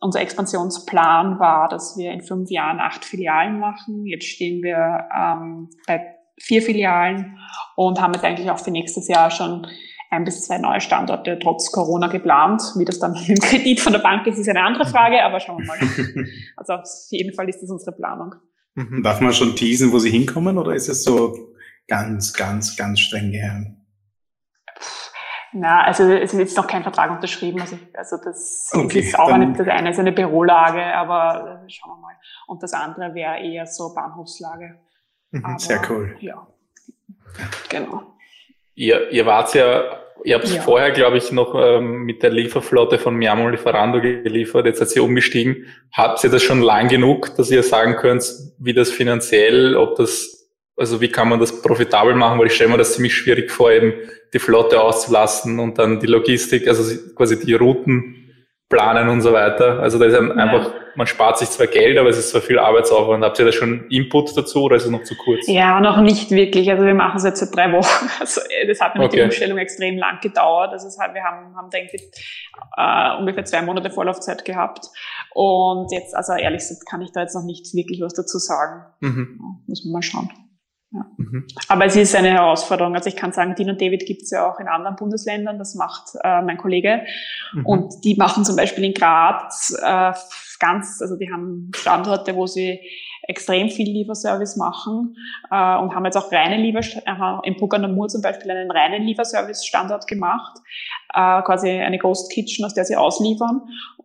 [0.00, 4.04] unser Expansionsplan war, dass wir in fünf Jahren acht Filialen machen.
[4.04, 7.38] Jetzt stehen wir ähm, bei vier Filialen
[7.76, 9.66] und haben jetzt eigentlich auch für nächstes Jahr schon
[10.10, 12.62] ein bis zwei neue Standorte trotz Corona geplant.
[12.76, 15.58] Wie das dann im Kredit von der Bank ist, ist eine andere Frage, aber schauen
[15.58, 15.78] wir mal.
[16.56, 18.34] Also auf jeden Fall ist das unsere Planung.
[18.74, 19.02] Mhm.
[19.02, 21.54] Darf man schon teasen, wo Sie hinkommen oder ist es so
[21.86, 23.76] ganz, ganz, ganz streng geheim?
[25.52, 27.60] Na, also es ist jetzt noch kein Vertrag unterschrieben.
[27.60, 31.96] Also, also das okay, ist auch eine, das eine ist eine Bürolage, aber äh, schauen
[31.96, 32.14] wir mal.
[32.46, 34.78] Und das andere wäre eher so Bahnhofslage.
[35.30, 36.16] Mhm, aber, sehr cool.
[36.20, 36.46] Ja,
[37.68, 38.17] genau.
[38.78, 39.82] Ihr, ihr wart ja,
[40.22, 40.60] ihr habt ja.
[40.60, 45.02] vorher, glaube ich, noch ähm, mit der Lieferflotte von Miamo Lieferando geliefert, jetzt seid ihr
[45.02, 45.66] umgestiegen.
[45.92, 48.24] Habt ihr das schon lang genug, dass ihr sagen könnt,
[48.58, 52.70] wie das finanziell, ob das, also wie kann man das profitabel machen, weil ich stelle
[52.70, 53.94] mir das ziemlich schwierig vor, eben
[54.32, 56.84] die Flotte auszulassen und dann die Logistik, also
[57.16, 58.27] quasi die Routen
[58.68, 59.80] planen und so weiter.
[59.80, 63.24] Also da ist einfach, man spart sich zwar Geld, aber es ist zwar viel Arbeitsaufwand.
[63.24, 65.46] Habt ihr da schon Input dazu oder ist es noch zu kurz?
[65.46, 66.70] Ja, noch nicht wirklich.
[66.70, 68.08] Also wir machen es jetzt seit drei Wochen.
[68.20, 69.16] Also das hat mit okay.
[69.16, 70.72] der Umstellung extrem lang gedauert.
[70.72, 72.02] Also halt, wir haben, haben denke ich,
[72.76, 74.86] äh, ungefähr zwei Monate Vorlaufzeit gehabt.
[75.32, 78.84] Und jetzt, also ehrlich gesagt, kann ich da jetzt noch nicht wirklich was dazu sagen.
[79.00, 79.62] Mhm.
[79.66, 80.30] Muss man mal schauen.
[80.90, 81.06] Ja.
[81.18, 81.46] Mhm.
[81.68, 82.94] Aber es ist eine Herausforderung.
[82.94, 85.58] Also ich kann sagen, Dean und David gibt es ja auch in anderen Bundesländern.
[85.58, 87.02] Das macht äh, mein Kollege.
[87.52, 87.66] Mhm.
[87.66, 90.12] Und die machen zum Beispiel in Graz äh,
[90.58, 92.80] ganz, also die haben Standorte, wo sie
[93.22, 95.14] extrem viel Lieferservice machen
[95.50, 100.06] äh, und haben jetzt auch reine Lieferservice, äh, in Puganamur zum Beispiel einen reinen Lieferservice-Standort
[100.06, 100.58] gemacht,
[101.12, 103.60] äh, quasi eine Ghost Kitchen, aus der sie ausliefern.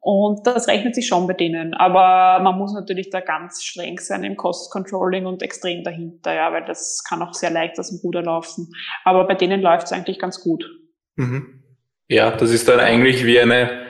[0.05, 1.73] Und das rechnet sich schon bei denen.
[1.73, 6.51] Aber man muss natürlich da ganz streng sein im Cost Controlling und extrem dahinter, ja,
[6.51, 8.73] weil das kann auch sehr leicht aus dem Ruder laufen.
[9.05, 10.65] Aber bei denen läuft es eigentlich ganz gut.
[11.15, 11.63] Mhm.
[12.09, 13.83] Ja, das ist dann eigentlich wie eine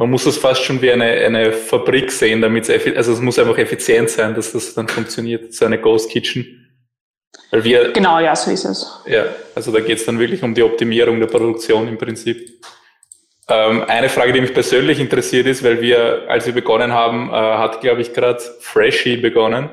[0.00, 3.38] man muss das fast schon wie eine, eine Fabrik sehen, damit es, also es muss
[3.38, 6.56] einfach effizient sein, dass das dann funktioniert, so eine Ghost Kitchen.
[7.50, 9.02] Weil wir, genau, ja, so ist es.
[9.06, 12.64] Ja, also da geht es dann wirklich um die Optimierung der Produktion im Prinzip.
[13.50, 17.32] Ähm, eine Frage, die mich persönlich interessiert ist, weil wir, als wir begonnen haben, äh,
[17.32, 19.70] hat, glaube ich, gerade Freshie begonnen,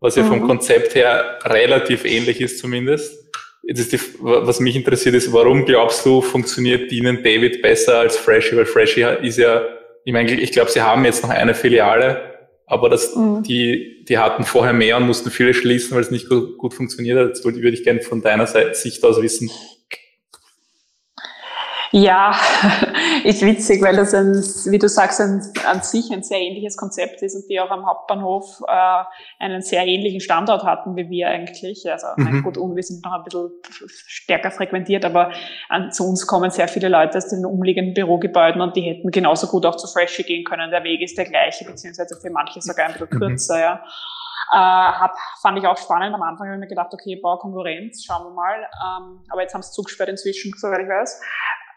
[0.00, 0.28] was ja mhm.
[0.28, 3.14] vom Konzept her relativ ähnlich ist zumindest.
[3.62, 8.16] Jetzt ist die, was mich interessiert ist, warum glaubst du, funktioniert Dean David besser als
[8.16, 8.56] Freshie?
[8.56, 9.62] Weil Freshie ist ja,
[10.04, 12.22] ich meine, ich glaube, sie haben jetzt noch eine Filiale,
[12.66, 13.42] aber das, mhm.
[13.42, 17.18] die, die hatten vorher mehr und mussten viele schließen, weil es nicht gut, gut funktioniert
[17.18, 17.28] hat.
[17.28, 19.50] Jetzt würde ich gerne von deiner Seite, Sicht aus wissen,
[21.92, 22.32] ja,
[23.24, 24.34] ist witzig, weil das ein,
[24.70, 27.84] wie du sagst, ein, an sich ein sehr ähnliches Konzept ist und die auch am
[27.84, 29.04] Hauptbahnhof äh,
[29.40, 31.90] einen sehr ähnlichen Standort hatten wie wir eigentlich.
[31.90, 32.44] Also mhm.
[32.44, 33.50] gut, wir sind noch ein bisschen
[34.06, 35.32] stärker frequentiert, aber
[35.68, 39.48] an, zu uns kommen sehr viele Leute aus den umliegenden Bürogebäuden und die hätten genauso
[39.48, 40.70] gut auch zu Freshie gehen können.
[40.70, 43.18] Der Weg ist der gleiche, beziehungsweise für manche sogar ein bisschen mhm.
[43.18, 43.60] kürzer, mhm.
[43.60, 43.84] ja.
[44.52, 46.12] Äh, hat, fand ich auch spannend.
[46.12, 48.58] Am Anfang habe ich mir gedacht, okay, bau Konkurrenz, schauen wir mal.
[48.58, 51.20] Ähm, aber jetzt haben sie zugesperrt inzwischen, soweit ich weiß.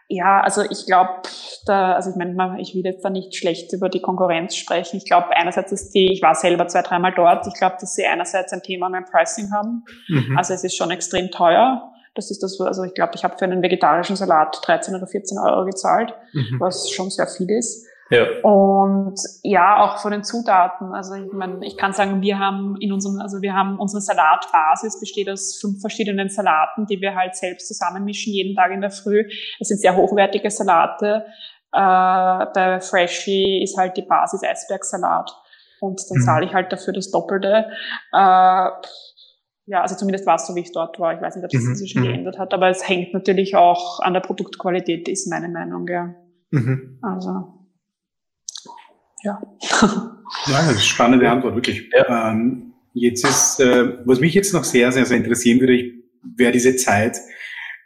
[0.08, 1.22] Ja, also ich glaube,
[1.66, 4.98] da, also ich meine, ich will jetzt da nicht schlecht über die Konkurrenz sprechen.
[4.98, 7.46] Ich glaube, einerseits ist die, ich war selber zwei, dreimal dort.
[7.46, 9.84] Ich glaube, dass sie einerseits ein Thema beim Pricing haben.
[10.08, 10.36] Mhm.
[10.36, 11.90] Also es ist schon extrem teuer.
[12.14, 15.38] Das ist das, also ich glaube, ich habe für einen vegetarischen Salat 13 oder 14
[15.38, 16.60] Euro gezahlt, mhm.
[16.60, 17.86] was schon sehr viel ist.
[18.14, 18.26] Ja.
[18.42, 20.92] Und ja, auch von den Zutaten.
[20.92, 25.00] Also ich meine, ich kann sagen, wir haben in unserem, also wir haben unsere Salatbasis
[25.00, 29.24] besteht aus fünf verschiedenen Salaten, die wir halt selbst zusammenmischen jeden Tag in der Früh.
[29.58, 31.26] Das sind sehr hochwertige Salate.
[31.72, 35.30] Äh, bei Freshie ist halt die Basis Eisbergsalat.
[35.80, 36.22] Und dann mhm.
[36.22, 37.66] zahle ich halt dafür das Doppelte.
[38.12, 38.68] Äh,
[39.66, 41.14] ja, also zumindest war es so, wie ich dort war.
[41.14, 41.70] Ich weiß nicht, ob sich mhm.
[41.70, 42.06] das schon mhm.
[42.06, 46.14] geändert hat, aber es hängt natürlich auch an der Produktqualität, ist meine Meinung, ja.
[46.50, 46.98] Mhm.
[47.02, 47.63] Also,
[49.24, 49.40] ja.
[50.46, 51.90] Ja, das ist eine spannende Antwort, wirklich.
[51.92, 52.30] Ja.
[52.32, 55.92] Ähm, jetzt ist, äh, was mich jetzt noch sehr, sehr, sehr interessieren würde,
[56.36, 57.18] wäre diese Zeit.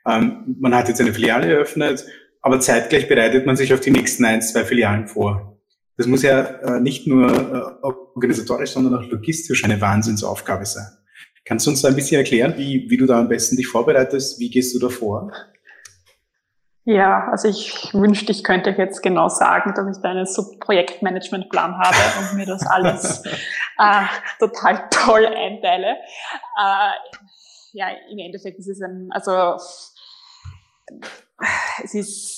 [0.07, 2.07] Ähm, man hat jetzt eine Filiale eröffnet,
[2.41, 5.59] aber zeitgleich bereitet man sich auf die nächsten ein, zwei Filialen vor.
[5.97, 10.87] Das muss ja äh, nicht nur äh, organisatorisch, sondern auch logistisch eine Wahnsinnsaufgabe sein.
[11.45, 14.39] Kannst du uns da ein bisschen erklären, wie, wie du da am besten dich vorbereitest?
[14.39, 15.33] Wie gehst du da vor?
[16.91, 20.27] Ja, also ich wünschte, ich könnte jetzt genau sagen, dass ich da einen
[20.59, 23.25] Projektmanagementplan habe und mir das alles
[23.79, 24.05] äh,
[24.39, 25.99] total toll einteile.
[26.59, 26.93] Äh,
[27.75, 29.57] ja, im Endeffekt ist es ein, also
[31.85, 32.38] es ist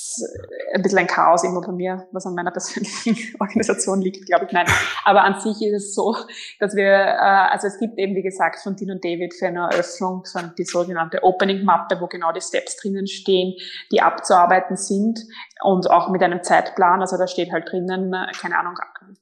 [0.75, 4.53] ein bisschen ein Chaos immer bei mir, was an meiner persönlichen Organisation liegt, glaube ich,
[4.53, 4.67] nein.
[5.05, 6.17] Aber an sich ist es so,
[6.59, 9.69] dass wir, äh, also es gibt eben, wie gesagt, von Dean und David für eine
[9.71, 13.55] Eröffnung so die sogenannte Opening-Mappe, wo genau die Steps drinnen stehen,
[13.93, 15.21] die abzuarbeiten sind
[15.63, 18.75] und auch mit einem Zeitplan, also da steht halt drinnen, keine Ahnung,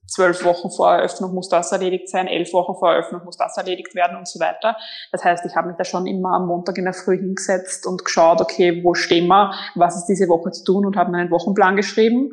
[0.09, 3.95] zwölf Wochen vor Eröffnung muss das erledigt sein, elf Wochen vor Eröffnung muss das erledigt
[3.95, 4.77] werden und so weiter.
[5.13, 8.05] Das heißt, ich habe mich da schon immer am Montag in der Früh hingesetzt und
[8.05, 11.77] geschaut, okay, wo stehen wir, was ist diese Woche zu tun und habe meinen Wochenplan
[11.77, 12.33] geschrieben.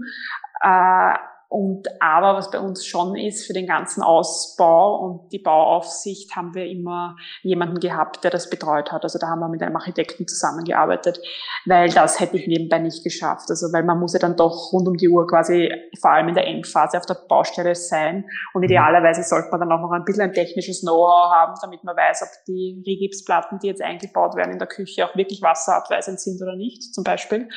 [0.61, 1.13] Äh,
[1.49, 6.53] und aber was bei uns schon ist für den ganzen Ausbau und die Bauaufsicht haben
[6.53, 9.03] wir immer jemanden gehabt, der das betreut hat.
[9.03, 11.19] Also da haben wir mit einem Architekten zusammengearbeitet,
[11.65, 13.49] weil das hätte ich nebenbei nicht geschafft.
[13.49, 16.35] Also weil man muss ja dann doch rund um die Uhr quasi vor allem in
[16.35, 18.65] der Endphase auf der Baustelle sein und mhm.
[18.65, 22.23] idealerweise sollte man dann auch noch ein bisschen ein technisches Know-how haben, damit man weiß,
[22.23, 26.55] ob die Rigipsplatten, die jetzt eingebaut werden in der Küche, auch wirklich wasserabweisend sind oder
[26.55, 27.47] nicht, zum Beispiel.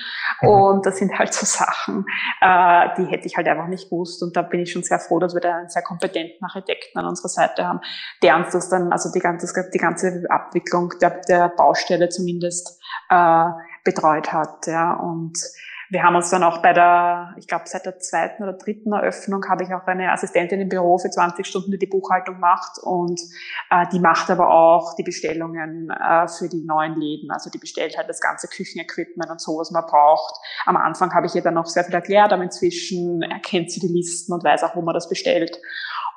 [0.43, 0.49] Mhm.
[0.49, 2.05] Und das sind halt so Sachen,
[2.41, 4.23] äh, die hätte ich halt einfach nicht nicht gewusst.
[4.23, 7.07] Und da bin ich schon sehr froh, dass wir da einen sehr kompetenten Architekten an
[7.07, 7.81] unserer Seite haben,
[8.23, 13.45] der uns das dann, also die ganze, die ganze Abwicklung der, der Baustelle zumindest äh,
[13.85, 14.67] betreut hat.
[14.67, 14.95] Ja.
[14.95, 15.39] Und
[15.91, 19.49] wir haben uns dann auch bei der, ich glaube seit der zweiten oder dritten Eröffnung
[19.49, 23.21] habe ich auch eine Assistentin im Büro für 20 Stunden, die die Buchhaltung macht und
[23.71, 27.31] äh, die macht aber auch die Bestellungen äh, für die neuen Läden.
[27.31, 30.35] Also die bestellt halt das ganze Küchenequipment und so, was man braucht.
[30.67, 33.89] Am Anfang habe ich ihr dann noch sehr viel erklärt, aber inzwischen erkennt sie die
[33.89, 35.59] Listen und weiß auch, wo man das bestellt.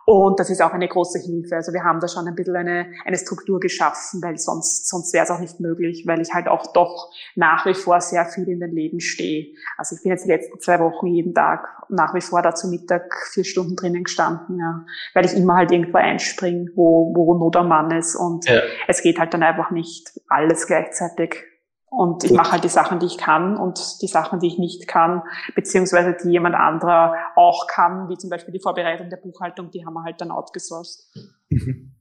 [0.05, 1.55] Und das ist auch eine große Hilfe.
[1.55, 5.25] Also wir haben da schon ein bisschen eine, eine Struktur geschaffen, weil sonst, sonst wäre
[5.25, 8.59] es auch nicht möglich, weil ich halt auch doch nach wie vor sehr viel in
[8.59, 9.53] den Läden stehe.
[9.77, 12.69] Also ich bin jetzt die letzten zwei Wochen jeden Tag nach wie vor da zu
[12.69, 17.57] Mittag vier Stunden drinnen gestanden, ja, weil ich immer halt irgendwo einspringe, wo, wo Not
[17.57, 18.61] am Mann ist und ja.
[18.87, 21.50] es geht halt dann einfach nicht alles gleichzeitig.
[21.93, 24.87] Und ich mache halt die Sachen, die ich kann und die Sachen, die ich nicht
[24.87, 25.23] kann,
[25.55, 29.95] beziehungsweise die jemand anderer auch kann, wie zum Beispiel die Vorbereitung der Buchhaltung, die haben
[29.95, 31.03] wir halt dann outgesourced.
[31.49, 31.91] Mhm.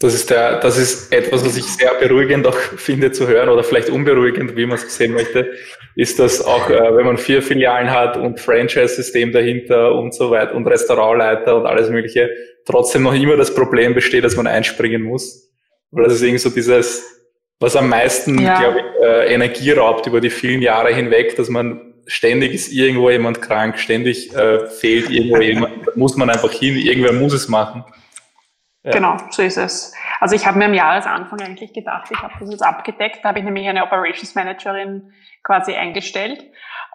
[0.00, 3.62] Das ist der, das ist etwas, was ich sehr beruhigend auch finde zu hören oder
[3.62, 5.52] vielleicht unberuhigend, wie man es sehen möchte,
[5.94, 10.56] ist, dass auch, äh, wenn man vier Filialen hat und Franchise-System dahinter und so weiter
[10.56, 12.30] und Restaurantleiter und alles mögliche,
[12.64, 15.52] trotzdem noch immer das Problem besteht, dass man einspringen muss.
[15.92, 17.19] Weil das ist irgendwie so dieses,
[17.60, 18.58] was am meisten, ja.
[18.58, 23.10] glaube ich, äh, Energie raubt über die vielen Jahre hinweg, dass man ständig ist irgendwo
[23.10, 27.84] jemand krank, ständig äh, fehlt irgendwo jemand, muss man einfach hin, irgendwer muss es machen.
[28.82, 28.92] Ja.
[28.92, 29.92] Genau, so ist es.
[30.20, 33.38] Also ich habe mir am Jahresanfang eigentlich gedacht, ich habe das jetzt abgedeckt, da habe
[33.38, 36.42] ich nämlich eine Operations Managerin quasi eingestellt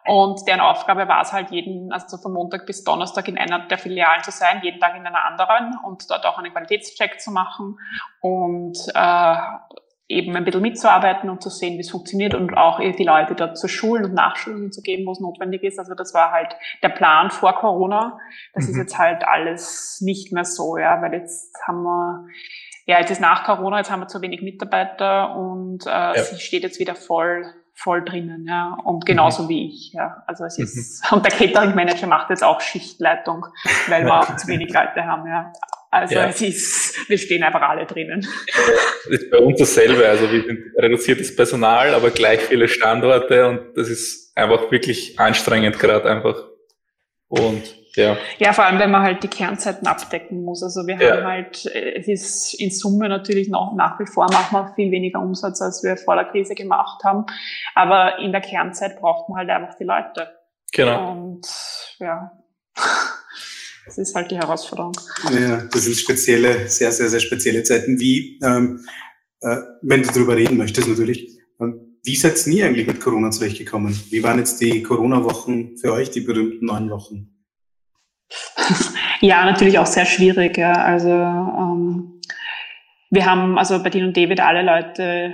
[0.08, 3.78] und deren Aufgabe war es halt jeden, also von Montag bis Donnerstag in einer der
[3.78, 7.78] Filialen zu sein, jeden Tag in einer anderen und dort auch einen Qualitätscheck zu machen
[8.20, 9.36] und äh,
[10.08, 13.58] eben ein bisschen mitzuarbeiten und zu sehen, wie es funktioniert und auch die Leute dort
[13.58, 15.80] zu schulen und Nachschulungen zu geben, wo es notwendig ist.
[15.80, 18.20] Also das war halt der Plan vor Corona.
[18.54, 18.72] Das mhm.
[18.72, 22.28] ist jetzt halt alles nicht mehr so, ja, weil jetzt haben wir,
[22.86, 26.16] ja, jetzt ist nach Corona, jetzt haben wir zu wenig Mitarbeiter und äh, ja.
[26.16, 27.46] sie steht jetzt wieder voll
[27.78, 29.50] voll drinnen, ja, und genauso mhm.
[29.50, 30.24] wie ich, ja.
[30.28, 31.18] Also es ist, mhm.
[31.18, 33.48] und der Catering Manager macht jetzt auch Schichtleitung,
[33.90, 35.52] weil wir auch zu wenig Leute haben, ja.
[35.92, 36.28] Also ja.
[36.28, 38.28] es ist, wir stehen einfach alle drinnen.
[39.06, 40.08] Das ist bei uns dasselbe.
[40.08, 45.80] Also wir sind reduziertes Personal, aber gleich viele Standorte und das ist einfach wirklich anstrengend
[45.80, 46.36] gerade einfach.
[47.28, 47.64] Und
[47.96, 48.18] ja.
[48.40, 50.62] Ja, vor allem, wenn man halt die Kernzeiten abdecken muss.
[50.62, 51.16] Also wir ja.
[51.16, 55.20] haben halt, es ist in Summe natürlich noch nach wie vor machen wir viel weniger
[55.20, 57.26] Umsatz, als wir vor der Krise gemacht haben.
[57.74, 60.30] Aber in der Kernzeit braucht man halt einfach die Leute.
[60.74, 61.12] Genau.
[61.12, 61.48] Und
[62.00, 62.32] ja,
[63.86, 64.94] Das ist halt die Herausforderung.
[65.32, 68.00] Ja, das sind spezielle, sehr, sehr, sehr spezielle Zeiten.
[68.00, 68.86] Wie, ähm,
[69.42, 73.32] äh, wenn du darüber reden möchtest natürlich, ähm, wie seid ihr nie eigentlich mit Corona
[73.32, 74.00] zurechtgekommen?
[74.10, 77.32] Wie waren jetzt die Corona-Wochen für euch, die berühmten neun Wochen?
[79.22, 80.58] Ja, natürlich auch sehr schwierig.
[80.58, 80.74] Ja.
[80.74, 82.22] Also ähm,
[83.10, 85.34] wir haben also bei Dean und David alle Leute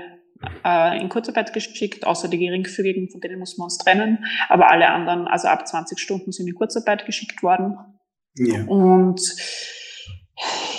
[0.63, 4.25] äh, in Kurzarbeit geschickt, außer die geringfügigen, von denen muss man uns trennen.
[4.49, 7.77] Aber alle anderen, also ab 20 Stunden, sind in Kurzarbeit geschickt worden.
[8.35, 8.63] Ja.
[8.65, 9.21] Und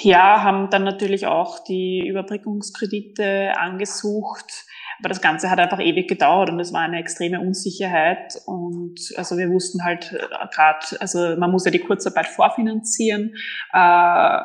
[0.03, 4.67] ja, haben dann natürlich auch die Überbrückungskredite angesucht.
[4.99, 8.41] Aber das Ganze hat einfach ewig gedauert und es war eine extreme Unsicherheit.
[8.47, 13.35] Und also wir wussten halt äh, gerade, also man muss ja die Kurzarbeit vorfinanzieren.
[13.73, 14.39] Äh,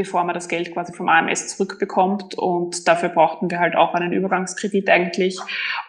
[0.00, 2.34] bevor man das Geld quasi vom AMS zurückbekommt.
[2.34, 5.38] Und dafür brauchten wir halt auch einen Übergangskredit eigentlich.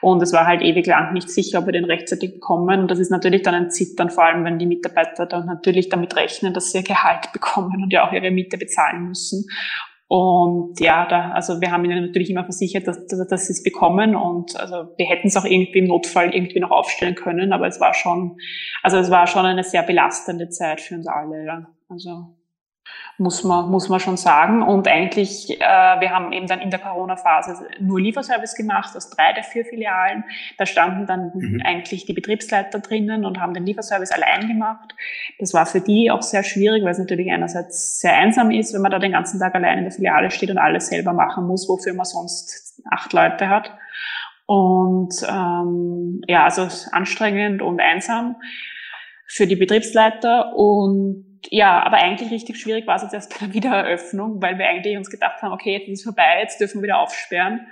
[0.02, 2.82] Und es war halt ewig lang nicht sicher, ob wir den rechtzeitig bekommen.
[2.82, 6.15] Und das ist natürlich dann ein Zittern, vor allem wenn die Mitarbeiter dann natürlich damit
[6.17, 9.45] rechnen, dass sie ihr Gehalt bekommen und ja auch ihre Miete bezahlen müssen.
[10.10, 13.63] Und ja, da, also wir haben ihnen natürlich immer versichert, dass, dass, dass sie es
[13.63, 17.65] bekommen und also wir hätten es auch irgendwie im Notfall irgendwie noch aufstellen können, aber
[17.67, 18.38] es war schon,
[18.84, 21.45] also es war schon eine sehr belastende Zeit für uns alle.
[21.45, 21.65] Ja.
[21.88, 22.36] Also
[23.21, 24.63] muss man, muss man schon sagen.
[24.63, 29.31] Und eigentlich, äh, wir haben eben dann in der Corona-Phase nur Lieferservice gemacht aus drei
[29.34, 30.23] der vier Filialen.
[30.57, 31.62] Da standen dann mhm.
[31.63, 34.95] eigentlich die Betriebsleiter drinnen und haben den Lieferservice allein gemacht.
[35.39, 38.81] Das war für die auch sehr schwierig, weil es natürlich einerseits sehr einsam ist, wenn
[38.81, 41.69] man da den ganzen Tag allein in der Filiale steht und alles selber machen muss,
[41.69, 43.71] wofür man sonst acht Leute hat.
[44.47, 48.36] Und ähm, ja, also anstrengend und einsam
[49.27, 53.54] für die Betriebsleiter und ja, aber eigentlich richtig schwierig war es jetzt erst bei der
[53.54, 56.84] Wiedereröffnung, weil wir eigentlich uns gedacht haben, okay, jetzt ist es vorbei, jetzt dürfen wir
[56.84, 57.67] wieder aufsperren.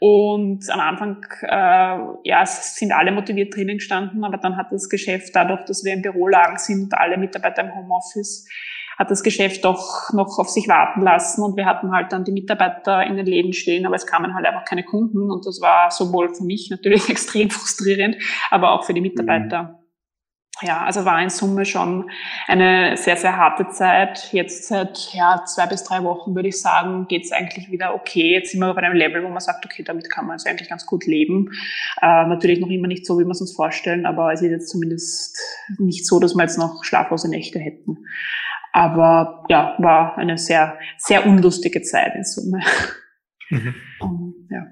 [0.00, 4.88] Und am Anfang, äh, ja, es sind alle motiviert drinnen gestanden, aber dann hat das
[4.88, 8.48] Geschäft, dadurch, dass wir im Büro lagen sind, alle Mitarbeiter im Homeoffice,
[8.98, 12.32] hat das Geschäft doch noch auf sich warten lassen und wir hatten halt dann die
[12.32, 15.90] Mitarbeiter in den Läden stehen, aber es kamen halt einfach keine Kunden und das war
[15.92, 18.16] sowohl für mich natürlich extrem frustrierend,
[18.50, 19.62] aber auch für die Mitarbeiter.
[19.62, 19.81] Mhm
[20.60, 22.10] ja, also war in Summe schon
[22.46, 24.28] eine sehr, sehr harte Zeit.
[24.32, 28.34] Jetzt seit ja, zwei bis drei Wochen würde ich sagen, geht es eigentlich wieder okay.
[28.34, 30.68] Jetzt sind wir auf einem Level, wo man sagt, okay, damit kann man jetzt eigentlich
[30.68, 31.50] ganz gut leben.
[32.02, 34.68] Äh, natürlich noch immer nicht so, wie wir es uns vorstellen, aber es ist jetzt
[34.68, 35.38] zumindest
[35.78, 38.06] nicht so, dass wir jetzt noch schlaflose Nächte hätten.
[38.72, 42.60] Aber ja, war eine sehr, sehr unlustige Zeit in Summe.
[43.50, 43.74] Mhm.
[44.00, 44.66] Um, ja.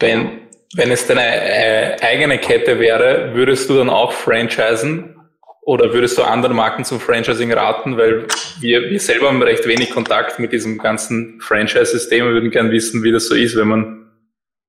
[0.00, 5.16] Ben, wenn es deine äh, eigene Kette wäre, würdest du dann auch franchisen
[5.62, 7.96] oder würdest du anderen Marken zum Franchising raten?
[7.96, 8.26] Weil
[8.60, 13.02] wir, wir selber haben recht wenig Kontakt mit diesem ganzen Franchise-System und würden gern wissen,
[13.02, 14.10] wie das so ist, wenn man,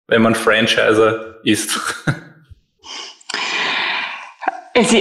[0.08, 1.80] wenn man Franchiser ist.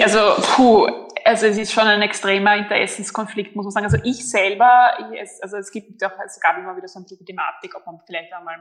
[0.03, 0.89] Also, puh,
[1.29, 3.85] also es ist schon ein extremer Interessenskonflikt, muss man sagen.
[3.85, 7.75] Also ich selber, ich, also es gibt auch, es gab immer wieder so eine Thematik,
[7.77, 8.57] ob man vielleicht einmal,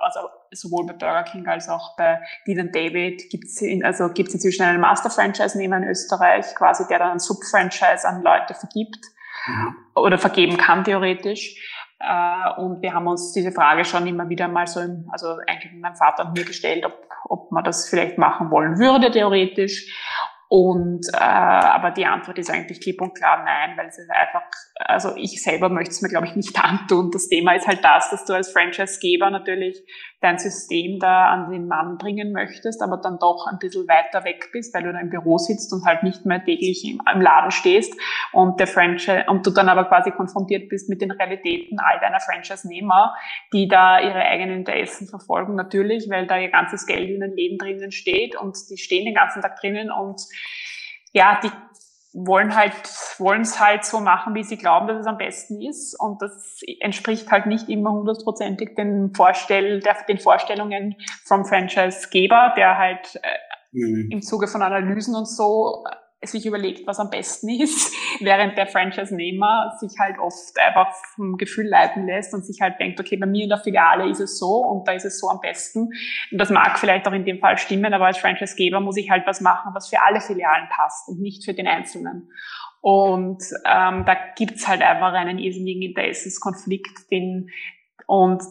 [0.00, 0.20] also
[0.52, 4.80] sowohl bei Burger King als auch bei Dean David gibt es also gibt's inzwischen einen
[4.80, 9.04] Master-Franchise-Nehmer in Österreich, quasi, der dann ein Sub-Franchise an Leute vergibt
[9.48, 9.76] mhm.
[9.96, 11.56] oder vergeben kann theoretisch.
[11.98, 15.72] Äh, und wir haben uns diese Frage schon immer wieder mal so, im, also eigentlich
[15.72, 19.86] mit meinem Vater und mir gestellt, ob, ob man das vielleicht machen wollen würde, theoretisch.
[20.54, 24.42] Und äh, aber die Antwort ist eigentlich klipp und klar nein, weil es ist einfach,
[24.74, 27.10] also ich selber möchte es mir, glaube ich, nicht antun.
[27.10, 29.82] Das Thema ist halt das, dass du als Franchisegeber natürlich
[30.20, 34.50] dein System da an den Mann bringen möchtest, aber dann doch ein bisschen weiter weg
[34.52, 37.50] bist, weil du da im Büro sitzt und halt nicht mehr täglich im, im Laden
[37.50, 37.94] stehst
[38.32, 42.20] und der Franchise und du dann aber quasi konfrontiert bist mit den Realitäten all deiner
[42.20, 43.14] Franchise-Nehmer,
[43.54, 47.56] die da ihre eigenen Interessen verfolgen, natürlich, weil da ihr ganzes Geld in den Läden
[47.56, 50.20] drinnen steht und die stehen den ganzen Tag drinnen und
[51.12, 51.50] ja, die
[52.14, 52.74] wollen halt,
[53.18, 55.98] wollen es halt so machen, wie sie glauben, dass es am besten ist.
[55.98, 62.76] Und das entspricht halt nicht immer hundertprozentig den, Vorstell, der, den Vorstellungen vom Franchisegeber, der
[62.76, 63.28] halt äh,
[63.72, 64.08] mhm.
[64.10, 65.84] im Zuge von Analysen und so
[66.24, 71.66] sich überlegt, was am besten ist, während der Franchise-Nehmer sich halt oft einfach vom Gefühl
[71.66, 74.58] leiten lässt und sich halt denkt, okay, bei mir in der Filiale ist es so
[74.58, 75.90] und da ist es so am besten.
[76.30, 79.26] Und das mag vielleicht auch in dem Fall stimmen, aber als Franchise-Geber muss ich halt
[79.26, 82.30] was machen, was für alle Filialen passt und nicht für den Einzelnen.
[82.80, 87.50] Und ähm, da gibt's halt einfach einen irrsinnigen Interessenskonflikt, den
[88.06, 88.42] und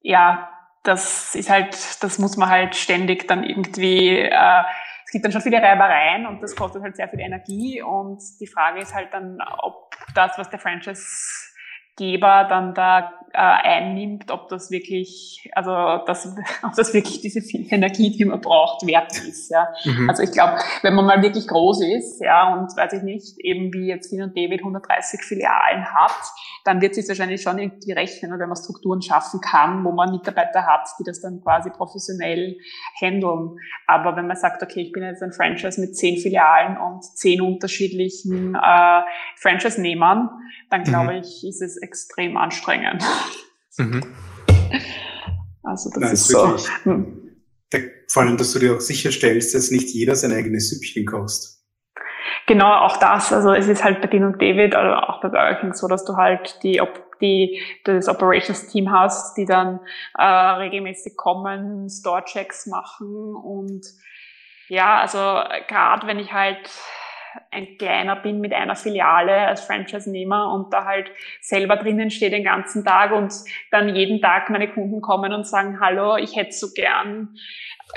[0.00, 0.50] ja,
[0.82, 4.62] das ist halt, das muss man halt ständig dann irgendwie äh,
[5.08, 8.46] es gibt dann schon viele Reibereien und das kostet halt sehr viel Energie und die
[8.46, 11.56] Frage ist halt dann, ob das, was der Franchise
[11.98, 15.70] Geber dann da äh, einnimmt, ob das wirklich, also
[16.06, 19.50] das, ob das wirklich diese viel Energie, die man braucht, wert ist.
[19.50, 19.68] Ja.
[19.84, 20.08] Mhm.
[20.08, 23.72] Also ich glaube, wenn man mal wirklich groß ist, ja, und weiß ich nicht, eben
[23.72, 26.22] wie jetzt Wien und David 130 Filialen hat,
[26.64, 30.66] dann wird sich wahrscheinlich schon irgendwie rechnen, wenn man Strukturen schaffen kann, wo man Mitarbeiter
[30.66, 32.56] hat, die das dann quasi professionell
[33.00, 33.56] handeln.
[33.86, 37.40] Aber wenn man sagt, okay, ich bin jetzt ein Franchise mit zehn Filialen und zehn
[37.40, 39.00] unterschiedlichen äh,
[39.36, 40.30] Franchise-Nehmern,
[40.70, 41.20] dann glaube mhm.
[41.20, 43.02] ich, ist es extrem anstrengend.
[43.78, 44.02] Mhm.
[45.62, 46.56] Also das Nein, ist so.
[46.84, 47.24] Hm.
[48.10, 51.58] Vor allem, dass du dir auch sicherstellst, dass nicht jeder sein eigenes Süppchen kocht.
[52.46, 53.32] Genau, auch das.
[53.32, 56.04] Also es ist halt bei Dean und David oder auch bei Burger King so, dass
[56.06, 56.80] du halt die,
[57.20, 59.80] die das Operations Team hast, die dann
[60.16, 63.84] äh, regelmäßig kommen, Store-Checks machen und
[64.68, 65.18] ja, also
[65.68, 66.70] gerade wenn ich halt
[67.50, 71.10] ein kleiner bin mit einer Filiale als Franchise-Nehmer und da halt
[71.40, 73.32] selber drinnen stehe den ganzen Tag und
[73.70, 77.36] dann jeden Tag meine Kunden kommen und sagen, hallo, ich hätte so gern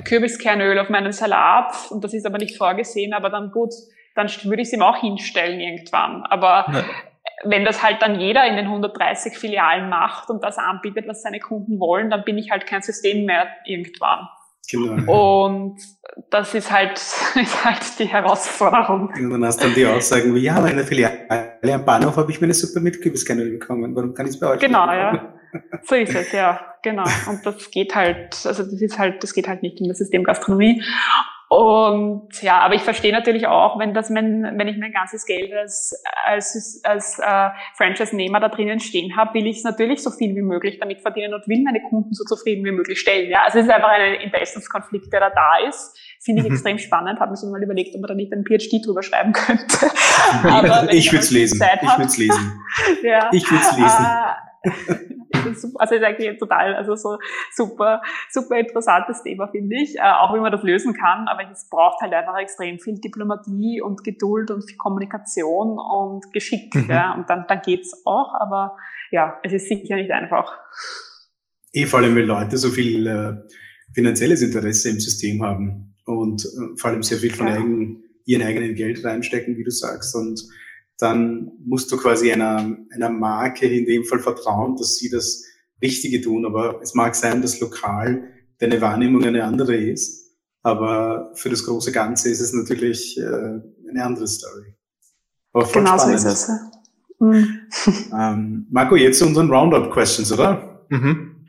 [0.05, 3.73] Kürbiskernöl auf meinen Salat und das ist aber nicht vorgesehen, aber dann gut,
[4.15, 6.23] dann würde ich es ihm auch hinstellen irgendwann.
[6.23, 6.83] Aber ja.
[7.43, 11.39] wenn das halt dann jeder in den 130 Filialen macht und das anbietet, was seine
[11.39, 14.27] Kunden wollen, dann bin ich halt kein System mehr irgendwann.
[14.71, 15.45] Genau.
[15.45, 15.77] Und
[16.29, 16.93] das ist halt,
[17.35, 19.13] ist halt die Herausforderung.
[19.15, 22.31] Und dann hast du dann die Aussagen wie, ja, bei einer Filiale am Bahnhof habe
[22.31, 23.95] ich mir eine Suppe mit Kürbiskernöl bekommen.
[23.95, 25.33] Warum kann ich es bei euch Genau, ja.
[25.83, 27.03] So ist es, ja, genau.
[27.29, 30.23] Und das geht halt, also das ist halt, das geht halt nicht in das System
[30.23, 30.81] Gastronomie.
[31.51, 35.51] Und ja, aber ich verstehe natürlich auch, wenn das mein, wenn ich mein ganzes Geld
[35.51, 35.93] als,
[36.25, 40.43] als, als äh, Franchise-Nehmer da drinnen stehen habe, will ich es natürlich so viel wie
[40.43, 43.29] möglich damit verdienen und will meine Kunden so zufrieden wie möglich stellen.
[43.29, 45.99] Ja, also es ist einfach ein Interessenskonflikt, der da da ist.
[46.21, 46.53] Finde ich mhm.
[46.53, 47.19] extrem spannend.
[47.19, 49.91] Habe mir so mal überlegt, ob man da nicht ein PhD drüber schreiben könnte.
[50.43, 51.61] aber ich würde es lesen.
[51.61, 52.61] ich würde es lesen.
[53.03, 55.20] ja, ich würde es lesen.
[55.45, 57.17] Äh, also ist eigentlich total, also so
[57.53, 61.67] super, super interessantes Thema, finde ich, äh, auch wie man das lösen kann, aber es
[61.69, 66.89] braucht halt einfach extrem viel Diplomatie und Geduld und viel Kommunikation und Geschick, mhm.
[66.89, 68.77] ja, und dann, dann geht's auch, aber
[69.11, 70.57] ja, es ist sicher nicht einfach.
[71.73, 73.33] Eh, vor allem, weil Leute so viel äh,
[73.93, 77.53] finanzielles Interesse im System haben und äh, vor allem sehr viel von ja.
[77.53, 80.41] eigen, ihren eigenen Geld reinstecken, wie du sagst, und
[81.01, 85.43] dann musst du quasi einer, einer Marke in dem Fall vertrauen, dass sie das
[85.81, 86.45] Richtige tun.
[86.45, 88.23] Aber es mag sein, dass lokal
[88.59, 90.35] deine Wahrnehmung eine andere ist.
[90.61, 94.75] Aber für das große Ganze ist es natürlich äh, eine andere Story.
[95.53, 96.21] Aber voll genau spannend.
[96.21, 96.49] so ist es.
[97.19, 97.57] Mhm.
[98.13, 100.85] Ähm, Marco, jetzt zu unseren Roundup-Questions, oder?
[100.89, 101.47] Mhm.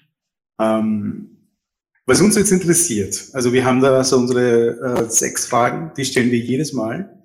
[0.59, 1.32] Ähm,
[2.07, 6.30] was uns jetzt interessiert, also wir haben da so unsere äh, sechs Fragen, die stellen
[6.30, 7.22] wir jedes Mal.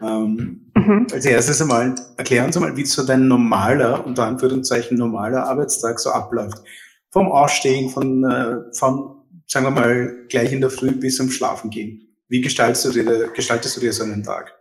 [0.00, 1.06] Ähm, mhm.
[1.12, 6.10] Als erstes einmal, erklär uns einmal, wie so dein normaler, unter Anführungszeichen normaler Arbeitstag so
[6.10, 6.62] abläuft.
[7.10, 11.70] Vom Ausstehen, von, äh, von, sagen wir mal, gleich in der Früh bis zum Schlafen
[11.70, 12.08] gehen.
[12.28, 14.54] Wie gestaltest du dir, gestaltest du dir so einen Tag?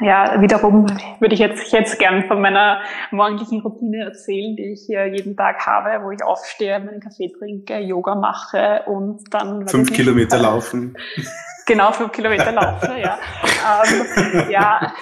[0.00, 0.86] Ja, wiederum
[1.20, 2.80] würde ich jetzt, jetzt gern von meiner
[3.10, 7.78] morgendlichen Routine erzählen, die ich hier jeden Tag habe, wo ich aufstehe, meinen Kaffee trinke,
[7.78, 9.66] Yoga mache und dann...
[9.68, 10.96] Fünf Kilometer nicht, laufen.
[11.64, 13.20] Genau, fünf Kilometer laufe, ja.
[13.84, 14.92] ähm, ja,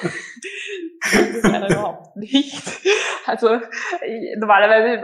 [1.00, 2.62] das leider überhaupt nicht.
[3.26, 3.48] Also
[4.36, 5.02] normalerweise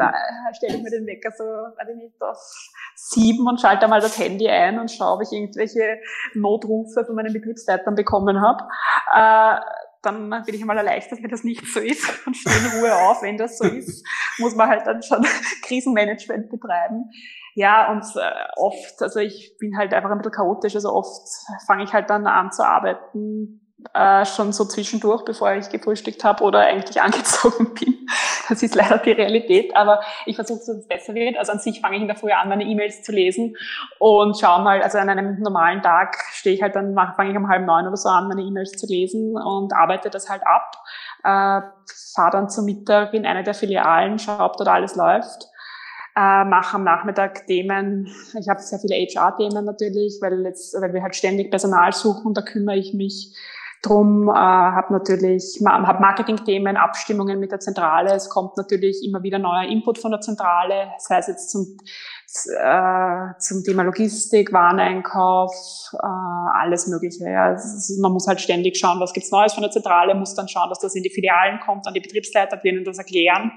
[0.54, 2.38] stelle ich mir den Wecker so, weiß ich nicht, auf
[2.94, 6.00] sieben und schalte mal das Handy ein und schaue, ob ich irgendwelche
[6.34, 8.64] Notrufe von meinen Betriebsleitern bekommen habe.
[9.14, 9.60] Äh,
[10.02, 13.22] dann bin ich einmal erleichtert, wenn das nicht so ist und stehe in Ruhe auf.
[13.22, 14.06] Wenn das so ist,
[14.38, 15.26] muss man halt dann schon
[15.62, 17.10] Krisenmanagement betreiben.
[17.54, 21.26] Ja, und äh, oft, also ich bin halt einfach ein bisschen chaotisch, also oft
[21.66, 26.42] fange ich halt dann an zu arbeiten, äh, schon so zwischendurch, bevor ich gefrühstückt habe
[26.42, 28.08] oder eigentlich angezogen bin.
[28.48, 31.36] Das ist leider die Realität, aber ich versuche, dass es besser wird.
[31.36, 33.56] Also an sich fange ich in der Früh an, meine E-Mails zu lesen
[33.98, 37.48] und schaue mal, also an einem normalen Tag stehe ich halt dann, fange ich um
[37.48, 40.72] halb neun oder so an, meine E-Mails zu lesen und arbeite das halt ab.
[41.24, 41.60] Äh,
[42.14, 45.48] fahre dann zum Mittag in eine der Filialen, schaue, ob dort alles läuft
[46.16, 48.10] äh, mache am Nachmittag Themen,
[48.40, 52.40] ich habe sehr viele HR-Themen natürlich, weil, jetzt, weil wir halt ständig Personal suchen, da
[52.40, 53.36] kümmere ich mich
[53.86, 59.38] drum, äh, habe natürlich hab Marketing-Themen, Abstimmungen mit der Zentrale, es kommt natürlich immer wieder
[59.38, 61.76] neuer Input von der Zentrale, sei es jetzt zum,
[62.58, 65.52] äh, zum Thema Logistik, Wareneinkauf,
[65.94, 66.06] äh,
[66.60, 67.24] alles Mögliche.
[67.24, 67.52] Ja.
[67.52, 70.68] Ist, man muss halt ständig schauen, was gibt's Neues von der Zentrale, muss dann schauen,
[70.68, 73.52] dass das in die Filialen kommt, an die Betriebsleiter, denen das erklären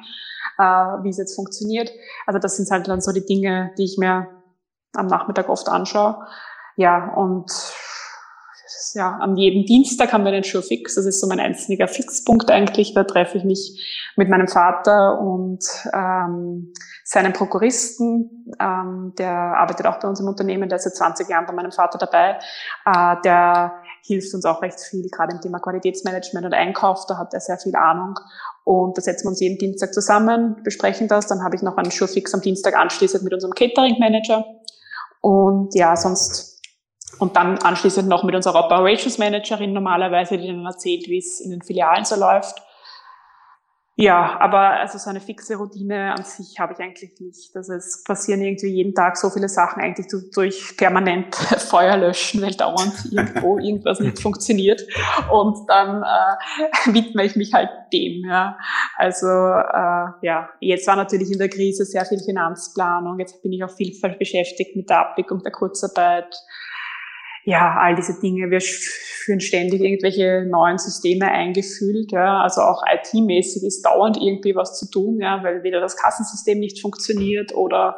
[0.59, 0.63] äh,
[1.03, 1.91] wie es jetzt funktioniert.
[2.27, 4.27] Also das sind halt dann so die Dinge, die ich mir
[4.93, 6.27] am Nachmittag oft anschaue.
[6.75, 7.51] Ja, und
[8.93, 10.95] ja, an jedem Dienstag haben wir den Show Fix.
[10.95, 12.93] Das ist so mein einziger Fixpunkt eigentlich.
[12.93, 15.63] Da treffe ich mich mit meinem Vater und
[15.93, 18.53] ähm, seinem Prokuristen.
[18.59, 20.69] Ähm, der arbeitet auch bei uns im Unternehmen.
[20.69, 22.39] Der ist seit 20 Jahren bei meinem Vater dabei.
[22.85, 27.05] Äh, der hilft uns auch recht viel, gerade im Thema Qualitätsmanagement und Einkauf.
[27.07, 28.15] Da hat er sehr viel Ahnung.
[28.63, 31.27] Und da setzen wir uns jeden Dienstag zusammen, besprechen das.
[31.27, 34.45] Dann habe ich noch einen Showfix am Dienstag anschließend mit unserem Catering-Manager.
[35.21, 36.48] Und ja, sonst
[37.17, 41.51] und dann anschließend noch mit unserer Operations Managerin normalerweise, die dann erzählt, wie es in
[41.51, 42.61] den Filialen so läuft.
[44.01, 47.53] Ja, aber also so eine fixe Routine an sich habe ich eigentlich nicht.
[47.53, 52.51] Also es passieren irgendwie jeden Tag so viele Sachen eigentlich durch permanent Feuer löschen, weil
[52.51, 54.87] dauernd irgendwo irgendwas nicht funktioniert.
[55.29, 58.23] Und dann äh, widme ich mich halt dem.
[58.25, 58.57] Ja.
[58.95, 63.19] Also äh, ja, jetzt war natürlich in der Krise sehr viel Finanzplanung.
[63.19, 66.33] Jetzt bin ich auch viel beschäftigt mit der Abwicklung der Kurzarbeit
[67.49, 68.51] ja, all diese Dinge.
[68.51, 72.11] Wir führen ständig irgendwelche neuen Systeme eingefühlt.
[72.11, 72.43] Ja.
[72.43, 76.79] Also auch IT-mäßig ist dauernd irgendwie was zu tun, ja, weil wieder das Kassensystem nicht
[76.79, 77.97] funktioniert oder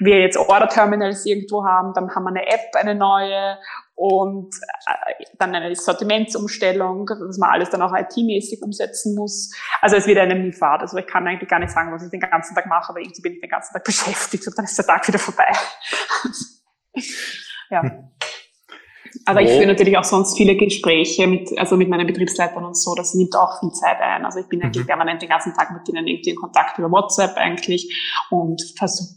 [0.00, 3.58] wir jetzt Order-Terminals irgendwo haben, dann haben wir eine App, eine neue
[3.94, 4.54] und
[4.86, 9.52] äh, dann eine Sortimentsumstellung, dass man alles dann auch IT-mäßig umsetzen muss.
[9.80, 10.82] Also es wird eine Fahrt.
[10.82, 13.22] Also ich kann eigentlich gar nicht sagen, was ich den ganzen Tag mache, aber irgendwie
[13.22, 15.52] bin ich den ganzen Tag beschäftigt und dann ist der Tag wieder vorbei.
[17.70, 17.82] ja.
[19.24, 22.94] Aber ich führe natürlich auch sonst viele Gespräche mit, also mit meinen Betriebsleitern und so.
[22.94, 24.24] Das nimmt auch viel Zeit ein.
[24.24, 24.88] Also ich bin eigentlich mhm.
[24.88, 27.94] permanent den ganzen Tag mit denen irgendwie in Kontakt über WhatsApp eigentlich
[28.30, 28.62] und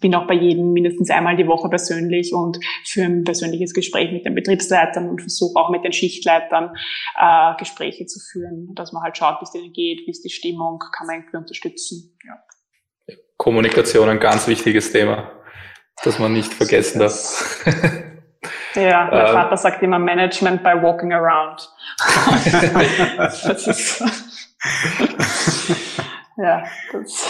[0.02, 4.26] bin auch bei jedem mindestens einmal die Woche persönlich und führe ein persönliches Gespräch mit
[4.26, 6.76] den Betriebsleitern und versuche auch mit den Schichtleitern
[7.20, 10.30] äh, Gespräche zu führen, dass man halt schaut, wie es denen geht, wie ist die
[10.30, 12.18] Stimmung, kann man irgendwie unterstützen.
[12.28, 12.38] Ja.
[13.38, 15.32] Kommunikation ein ganz wichtiges Thema,
[16.04, 17.66] das man nicht vergessen darf.
[18.76, 21.70] Ja, mein ähm, Vater sagt immer Management by walking around.
[22.52, 24.04] das ist,
[26.38, 26.64] ja,
[26.94, 27.28] das,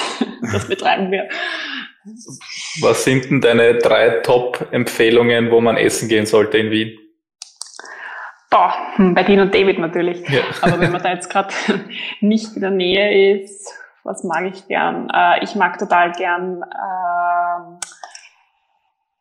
[0.52, 1.28] das betreiben wir.
[2.82, 6.98] Was sind denn deine drei Top-Empfehlungen, wo man essen gehen sollte in Wien?
[8.50, 10.28] Boah, hm, bei Dean und David natürlich.
[10.30, 10.42] Ja.
[10.62, 11.54] Aber wenn man da jetzt gerade
[12.20, 13.74] nicht in der Nähe ist,
[14.04, 15.10] was mag ich gern?
[15.14, 17.21] Äh, ich mag total gern äh,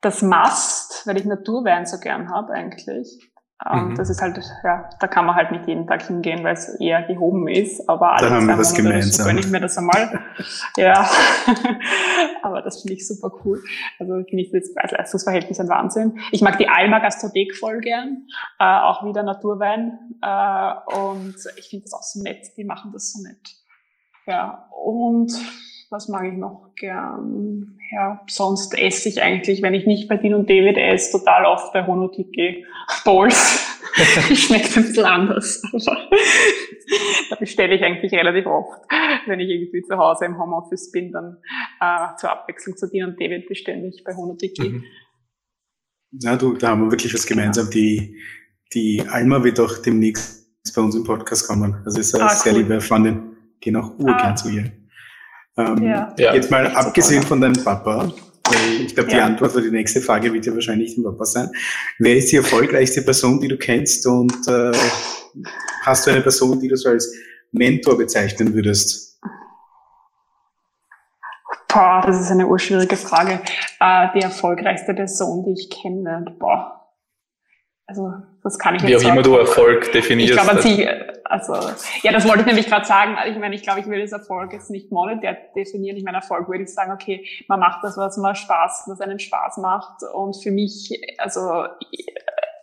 [0.01, 3.18] das Must, weil ich Naturwein so gern habe eigentlich.
[3.68, 3.94] Ähm, mhm.
[3.94, 7.03] Das ist halt, ja, da kann man halt nicht jeden Tag hingehen, weil es eher
[7.03, 7.86] gehoben ist.
[7.90, 9.26] Aber alle da haben wir was gemeinsam.
[9.26, 10.18] gönne ich mir das einmal.
[10.78, 11.07] ja,
[12.42, 13.62] aber das finde ich super cool.
[13.98, 16.18] Also finde ich das als Leistungsverhältnis ein Wahnsinn.
[16.32, 18.26] Ich mag die Alma Gastrothek voll gern,
[18.59, 19.98] äh, auch wieder Naturwein.
[20.22, 22.46] Äh, und ich finde das auch so nett.
[22.57, 23.57] Die machen das so nett.
[24.26, 25.32] Ja, und
[25.91, 27.76] was mag ich noch gern?
[27.91, 31.72] Ja, sonst esse ich eigentlich, wenn ich nicht bei Dean und David esse, total oft
[31.72, 32.64] bei Honotiki
[33.05, 33.66] Bowls.
[34.34, 35.62] Schmeckt ein bisschen anders.
[35.64, 36.09] Aber
[37.30, 38.80] da bestelle ich eigentlich relativ oft.
[39.26, 41.38] Wenn ich irgendwie zu Hause im Homeoffice bin, dann
[41.80, 44.68] äh, zur Abwechslung zu Dean und David bestelle ich bei Honotiki.
[44.68, 44.84] Mhm.
[46.12, 47.66] Ja, du, da haben wir wirklich was gemeinsam.
[47.66, 47.70] Ja.
[47.72, 48.16] Die,
[48.72, 51.82] die Alma wird auch demnächst bei uns im Podcast kommen.
[51.84, 52.61] Also ist eine ah, sehr cool.
[52.61, 53.36] liebe Freundin.
[53.61, 54.36] Gehen auch urgern ah.
[54.36, 54.80] zu ihr.
[55.61, 56.15] Ähm, ja.
[56.17, 58.13] Jetzt mal abgesehen von deinem Papa,
[58.81, 59.27] ich glaube, die ja.
[59.27, 61.51] Antwort für die nächste Frage wird ja wahrscheinlich dein Papa sein.
[61.99, 64.73] Wer ist die erfolgreichste Person, die du kennst und äh,
[65.83, 67.13] hast du eine Person, die du so als
[67.53, 69.19] Mentor bezeichnen würdest?
[71.69, 73.41] Boah, das ist eine urschwierige Frage.
[73.79, 76.89] Äh, die erfolgreichste Person, die ich kenne, boah.
[77.87, 80.30] Also, das kann ich Wie auch immer du Erfolg definierst.
[80.30, 80.88] Ich glaube, an sich,
[81.24, 81.55] also,
[82.03, 83.16] ja, das wollte ich nämlich gerade sagen.
[83.28, 85.97] Ich meine, ich glaube, ich will das Erfolg jetzt nicht monetär definieren.
[85.97, 89.18] Ich meine, Erfolg würde ich sagen, okay, man macht das, was man Spaß, was einen
[89.18, 90.03] Spaß macht.
[90.14, 91.66] Und für mich, also,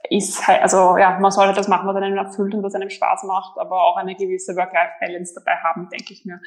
[0.09, 3.23] ist halt, also, ja, man sollte das machen, was einen erfüllt und was einem Spaß
[3.23, 6.39] macht, aber auch eine gewisse Work-Life-Balance dabei haben, denke ich mir.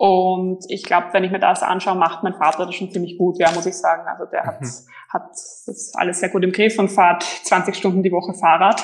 [0.00, 3.36] Und ich glaube, wenn ich mir das anschaue, macht mein Vater das schon ziemlich gut,
[3.40, 4.06] ja, muss ich sagen.
[4.06, 4.68] Also der hat, mhm.
[5.08, 8.80] hat das alles sehr gut im Griff und fährt 20 Stunden die Woche Fahrrad.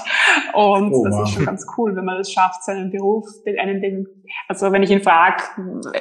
[0.54, 1.22] Und oh, das wow.
[1.22, 4.08] ist schon ganz cool, wenn man das schafft, seinen Beruf, einen, den,
[4.48, 5.40] also wenn ich ihn frage,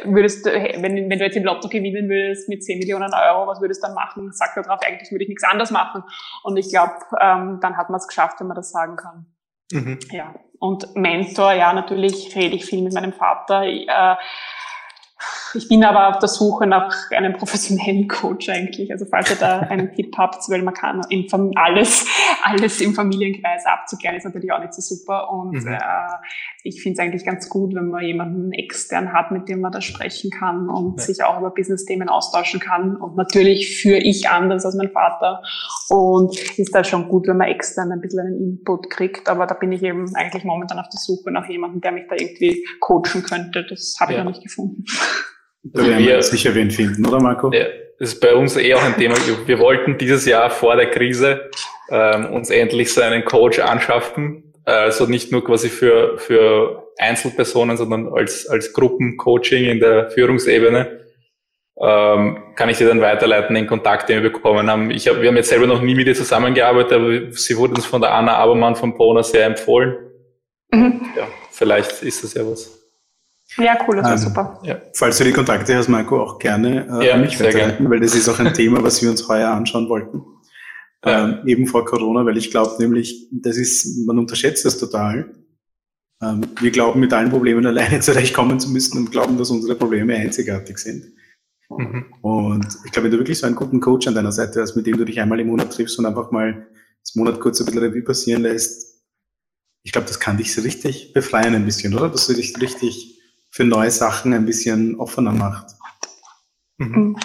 [0.05, 3.61] würdest du, wenn, wenn du jetzt im Lotto gewinnen würdest mit 10 Millionen Euro, was
[3.61, 4.31] würdest du dann machen?
[4.31, 6.03] Sagt er drauf, eigentlich würde ich nichts anderes machen.
[6.41, 9.27] Und ich glaube, ähm, dann hat man es geschafft, wenn man das sagen kann.
[9.71, 9.99] Mhm.
[10.09, 10.33] Ja.
[10.57, 13.63] Und Mentor, ja, natürlich rede ich viel mit meinem Vater.
[13.63, 14.15] Äh,
[15.55, 18.91] ich bin aber auf der Suche nach einem professionellen Coach eigentlich.
[18.91, 21.01] Also falls ihr da einen Tipp habt, weil man kann
[21.55, 22.07] alles,
[22.43, 25.31] alles im Familienkreis abzuklären, ist natürlich auch nicht so super.
[25.31, 25.73] Und mhm.
[25.73, 25.79] äh,
[26.63, 29.81] ich finde es eigentlich ganz gut, wenn man jemanden extern hat, mit dem man da
[29.81, 31.05] sprechen kann und ja.
[31.05, 32.95] sich auch über Business-Themen austauschen kann.
[32.95, 35.43] Und natürlich führe ich anders als mein Vater.
[35.89, 39.29] Und ist da schon gut, wenn man extern ein bisschen einen Input kriegt.
[39.29, 42.15] Aber da bin ich eben eigentlich momentan auf der Suche nach jemandem, der mich da
[42.15, 43.65] irgendwie coachen könnte.
[43.69, 44.23] Das habe ich ja.
[44.23, 44.85] noch nicht gefunden.
[45.63, 47.51] Da werden wir sicher wen finden, oder Marco?
[47.51, 47.65] Ja,
[47.99, 49.15] das ist bei uns eh auch ein Thema.
[49.45, 51.49] Wir wollten dieses Jahr vor der Krise
[51.89, 54.53] ähm, uns endlich so einen Coach anschaffen.
[54.65, 60.99] Also nicht nur quasi für, für Einzelpersonen, sondern als, als Gruppencoaching in der Führungsebene.
[61.81, 64.91] Ähm, kann ich dir dann weiterleiten, den Kontakt, den wir bekommen haben.
[64.91, 67.85] Ich hab, wir haben jetzt selber noch nie mit ihr zusammengearbeitet, aber sie wurde uns
[67.85, 69.95] von der Anna Abermann von Bona sehr empfohlen.
[70.71, 71.01] Mhm.
[71.17, 72.82] Ja, vielleicht ist das ja was.
[73.57, 74.59] Ja, cool, das war ähm, super.
[74.63, 74.81] Ja.
[74.93, 78.27] Falls du die Kontakte hast, Marco, auch gerne äh, ja, mich weiterleiten, weil das ist
[78.29, 80.23] auch ein Thema, was wir uns heuer anschauen wollten.
[81.05, 81.25] Ja.
[81.25, 85.35] Ähm, eben vor Corona, weil ich glaube nämlich, das ist, man unterschätzt das total.
[86.21, 90.15] Ähm, wir glauben, mit allen Problemen alleine zurechtkommen zu müssen und glauben, dass unsere Probleme
[90.15, 91.05] einzigartig sind.
[91.69, 92.05] Mhm.
[92.21, 94.87] Und ich glaube, wenn du wirklich so einen guten Coach an deiner Seite hast, mit
[94.87, 96.67] dem du dich einmal im Monat triffst und einfach mal
[97.01, 98.93] das Monat kurz ein bisschen Revue passieren lässt,
[99.85, 102.09] ich glaube, das kann dich so richtig befreien ein bisschen, oder?
[102.09, 103.12] Dass du dich richtig
[103.53, 105.67] für neue Sachen ein bisschen offener macht.
[106.77, 106.87] Mhm.
[106.87, 107.15] mhm.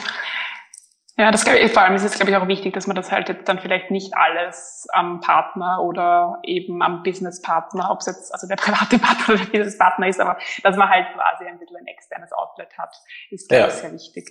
[1.20, 3.10] Ja, das glaube ich, vor allem ist es, glaube ich, auch wichtig, dass man das
[3.10, 8.32] halt jetzt dann vielleicht nicht alles am Partner oder eben am Businesspartner, ob es jetzt
[8.32, 11.78] also der private Partner oder der Businesspartner ist, aber dass man halt quasi ein bisschen
[11.78, 12.94] ein externes Outlet hat,
[13.30, 13.66] ist, glaube ja.
[13.66, 14.30] ich, sehr wichtig.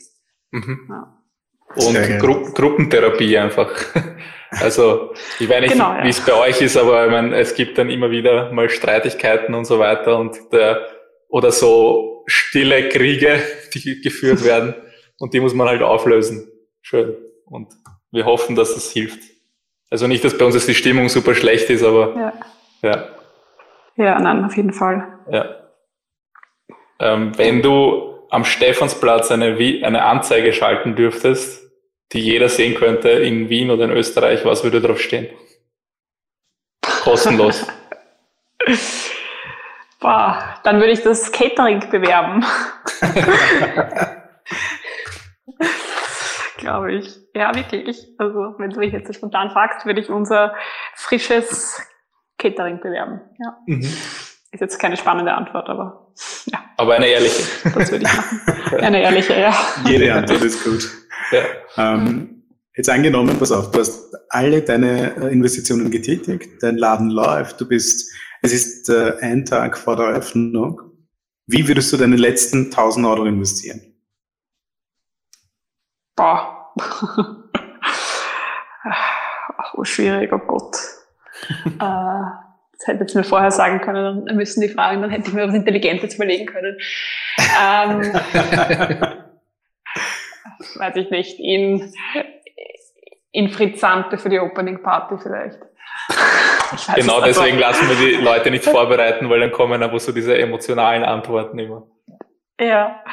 [0.51, 0.87] Mhm.
[0.89, 1.17] Ja.
[1.75, 3.73] Und Gru Gruppentherapie einfach.
[4.49, 6.05] Also ich weiß nicht, genau, ja.
[6.05, 9.53] wie es bei euch ist, aber ich meine, es gibt dann immer wieder mal Streitigkeiten
[9.53, 10.87] und so weiter und der
[11.29, 13.41] oder so stille Kriege,
[13.73, 14.75] die geführt werden.
[15.19, 16.47] Und die muss man halt auflösen.
[16.81, 17.15] Schön.
[17.45, 17.73] Und
[18.11, 19.19] wir hoffen, dass das hilft.
[19.89, 22.33] Also nicht, dass bei uns jetzt die Stimmung super schlecht ist, aber ja.
[22.81, 23.07] Ja,
[23.95, 25.07] ja nein, auf jeden Fall.
[25.31, 25.55] Ja.
[26.99, 31.71] Ähm, wenn du am Stephansplatz eine, eine Anzeige schalten dürftest,
[32.11, 35.27] die jeder sehen könnte in Wien oder in Österreich, was würde drauf stehen?
[36.81, 37.65] Kostenlos.
[39.99, 42.45] Boah, dann würde ich das Catering bewerben.
[46.57, 47.15] Glaube ich.
[47.33, 48.07] Ja, wirklich.
[48.17, 50.53] Also, wenn du mich jetzt spontan fragst, würde ich unser
[50.95, 51.81] frisches
[52.37, 53.21] Catering bewerben.
[53.39, 53.57] Ja.
[53.65, 53.81] Mhm.
[54.51, 56.13] Ist jetzt keine spannende Antwort, aber
[56.45, 56.59] ja.
[56.77, 57.43] Aber eine ehrliche.
[57.75, 58.41] Das würde ich machen.
[58.79, 59.53] Eine ehrliche, ja.
[59.85, 60.89] Jede Antwort ist gut.
[61.31, 61.43] Ja.
[61.77, 62.43] Ähm,
[62.75, 67.67] jetzt angenommen, pass auf, du hast alle deine äh, Investitionen getätigt, dein Laden läuft, du
[67.67, 68.13] bist
[68.47, 70.81] es ist äh, ein Tag vor der Eröffnung.
[71.47, 73.81] Wie würdest du deine letzten 1000 Euro investieren?
[76.15, 76.71] Boah.
[79.73, 80.77] oh, schwierig, oh Gott.
[81.65, 85.33] äh, das hätte ich mir vorher sagen können, dann müssen die Fragen, dann hätte ich
[85.33, 86.77] mir was Intelligentes überlegen können.
[87.37, 88.01] Ähm,
[90.75, 91.91] weiß ich nicht, in,
[93.31, 95.59] in Fritzante für die Opening Party vielleicht
[96.95, 101.03] genau deswegen lassen wir die Leute nicht vorbereiten, weil dann kommen aber so diese emotionalen
[101.03, 101.87] Antworten immer.
[102.59, 103.03] Ja.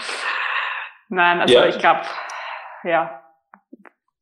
[1.08, 1.66] Nein, also ja.
[1.66, 2.00] ich glaube,
[2.84, 3.20] ja.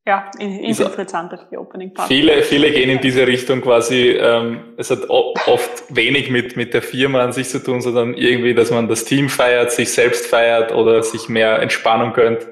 [0.05, 2.13] Ja, ist interessant für die Opening Party.
[2.13, 6.83] Viele, viele gehen in diese Richtung quasi, ähm, es hat oft wenig mit, mit der
[6.83, 10.73] Firma an sich zu tun, sondern irgendwie, dass man das Team feiert, sich selbst feiert
[10.73, 12.49] oder sich mehr Entspannung gönnt.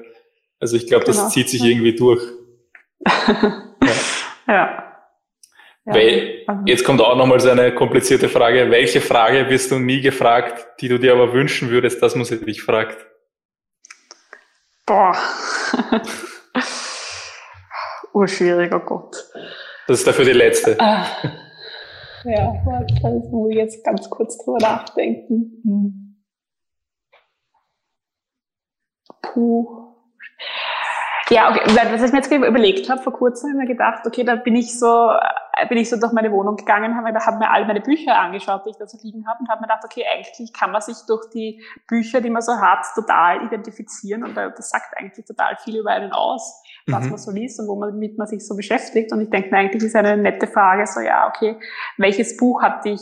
[0.61, 1.29] Also ich glaube, das genau.
[1.29, 2.21] zieht sich irgendwie durch.
[3.05, 3.93] ja.
[4.47, 4.90] ja.
[5.83, 8.69] Weil, jetzt kommt auch nochmal so eine komplizierte Frage.
[8.69, 12.43] Welche Frage wirst du nie gefragt, die du dir aber wünschen würdest, dass man sie
[12.43, 13.05] dich fragt?
[14.85, 15.15] Boah.
[18.13, 19.15] Urschwierig, oh Gott.
[19.87, 20.79] Das ist dafür die letzte.
[20.79, 21.05] Ah.
[22.23, 22.53] Ja,
[23.01, 25.61] da muss ich jetzt ganz kurz drüber nachdenken.
[25.63, 26.23] Hm.
[29.21, 29.80] Puh.
[31.31, 31.61] Ja, okay.
[31.65, 34.55] Was ich mir jetzt überlegt habe vor kurzem, habe ich mir gedacht, okay, da bin
[34.55, 35.11] ich so
[35.69, 38.65] bin ich so durch meine Wohnung gegangen, habe mir, hab mir all meine Bücher angeschaut,
[38.65, 40.97] die ich da so liegen habe und habe mir gedacht, okay, eigentlich kann man sich
[41.07, 45.79] durch die Bücher, die man so hat, total identifizieren und das sagt eigentlich total viel
[45.79, 47.09] über einen aus, was mhm.
[47.11, 49.11] man so liest und womit man sich so beschäftigt.
[49.11, 51.57] Und ich denke mir, eigentlich ist eine nette Frage so, ja, okay,
[51.97, 53.01] welches Buch hat dich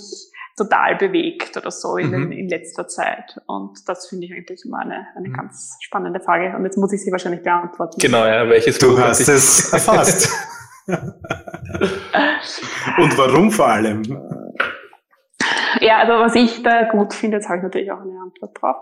[0.60, 2.32] total bewegt oder so in, mhm.
[2.32, 3.42] in letzter Zeit.
[3.48, 5.34] Und das finde ich eigentlich immer eine, eine mhm.
[5.34, 6.56] ganz spannende Frage.
[6.56, 8.00] Und jetzt muss ich sie wahrscheinlich beantworten.
[8.00, 10.30] Genau, ja, welches du Buch hast es erfasst.
[12.98, 14.04] Und warum vor allem?
[15.82, 18.78] Ja, also was ich da gut finde, jetzt habe ich natürlich auch eine Antwort drauf.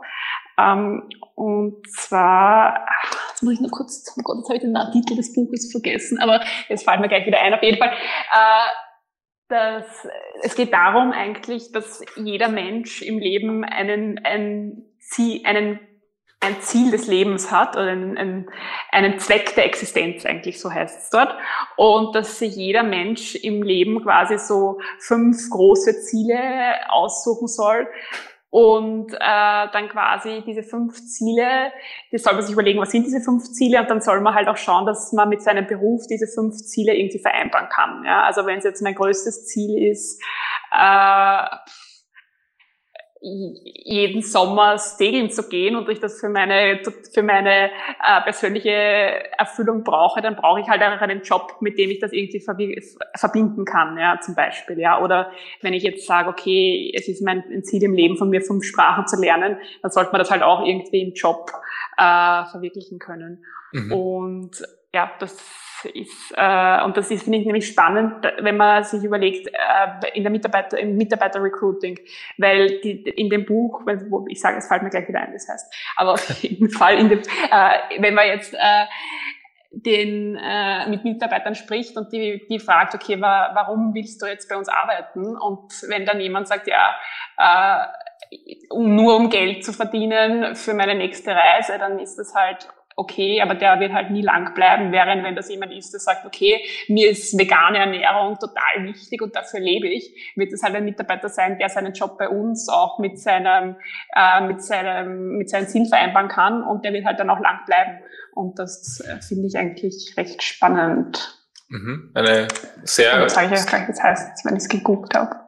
[0.57, 1.03] Ähm,
[1.35, 2.87] und zwar,
[3.29, 6.19] jetzt muss ich nur kurz, oh Gott, jetzt habe ich den Titel des Buches vergessen,
[6.19, 7.89] aber jetzt fällt mir gleich wieder ein, auf jeden Fall.
[7.89, 8.67] Äh,
[9.49, 9.85] das,
[10.41, 14.87] es geht darum eigentlich, dass jeder Mensch im Leben einen, einen,
[15.43, 15.79] einen
[16.39, 18.49] ein Ziel des Lebens hat oder einen, einen,
[18.91, 21.35] einen Zweck der Existenz eigentlich, so heißt es dort.
[21.77, 27.87] Und dass sich jeder Mensch im Leben quasi so fünf große Ziele aussuchen soll,
[28.49, 31.71] und äh, dann quasi diese fünf Ziele,
[32.11, 34.47] die soll man sich überlegen, was sind diese fünf Ziele und dann soll man halt
[34.47, 38.03] auch schauen, dass man mit seinem Beruf diese fünf Ziele irgendwie vereinbaren kann.
[38.05, 38.23] Ja?
[38.23, 40.21] Also wenn es jetzt mein größtes Ziel ist,
[40.71, 41.45] äh,
[43.27, 46.81] jeden Sommer segeln zu gehen und ich das für meine,
[47.13, 51.89] für meine äh, persönliche Erfüllung brauche, dann brauche ich halt auch einen Job, mit dem
[51.89, 52.39] ich das irgendwie
[53.15, 55.01] verbinden kann, ja, zum Beispiel, ja.
[55.01, 58.63] Oder wenn ich jetzt sage, okay, es ist mein Ziel im Leben von mir, fünf
[58.63, 61.51] Sprachen zu lernen, dann sollte man das halt auch irgendwie im Job
[61.97, 63.43] äh, verwirklichen können.
[63.73, 63.91] Mhm.
[63.91, 64.63] Und
[64.93, 65.37] ja, das
[65.85, 70.23] ist, äh, und das ist, finde ich, nämlich spannend, wenn man sich überlegt, äh, in
[70.23, 71.99] der Mitarbeiter, im Mitarbeiter-Recruiting,
[72.37, 75.47] weil die, in dem Buch, wo, ich sage, es fällt mir gleich wieder ein, das
[75.47, 78.85] heißt, aber auf jeden Fall, in dem, äh, wenn man jetzt äh,
[79.71, 84.49] den äh, mit Mitarbeitern spricht und die, die fragt, okay, wa warum willst du jetzt
[84.49, 85.35] bei uns arbeiten?
[85.35, 86.95] Und wenn dann jemand sagt, ja,
[87.37, 87.85] äh,
[88.69, 92.67] um, nur um Geld zu verdienen für meine nächste Reise, dann ist das halt
[92.97, 96.25] okay, aber der wird halt nie lang bleiben, während wenn das jemand ist, der sagt,
[96.25, 100.83] okay, mir ist vegane Ernährung total wichtig und dafür lebe ich, wird es halt ein
[100.83, 103.75] Mitarbeiter sein, der seinen Job bei uns auch mit seinem,
[104.15, 107.59] äh, mit seinem, mit seinen Zielen vereinbaren kann und der wird halt dann auch lang
[107.67, 107.99] bleiben.
[108.33, 111.37] Und das äh, finde ich eigentlich recht spannend.
[111.69, 112.11] Mhm.
[112.15, 112.47] Eine
[112.83, 113.19] sehr.
[113.19, 115.46] Das sage ich euch gleich, das heißt, wenn ich es geguckt habe.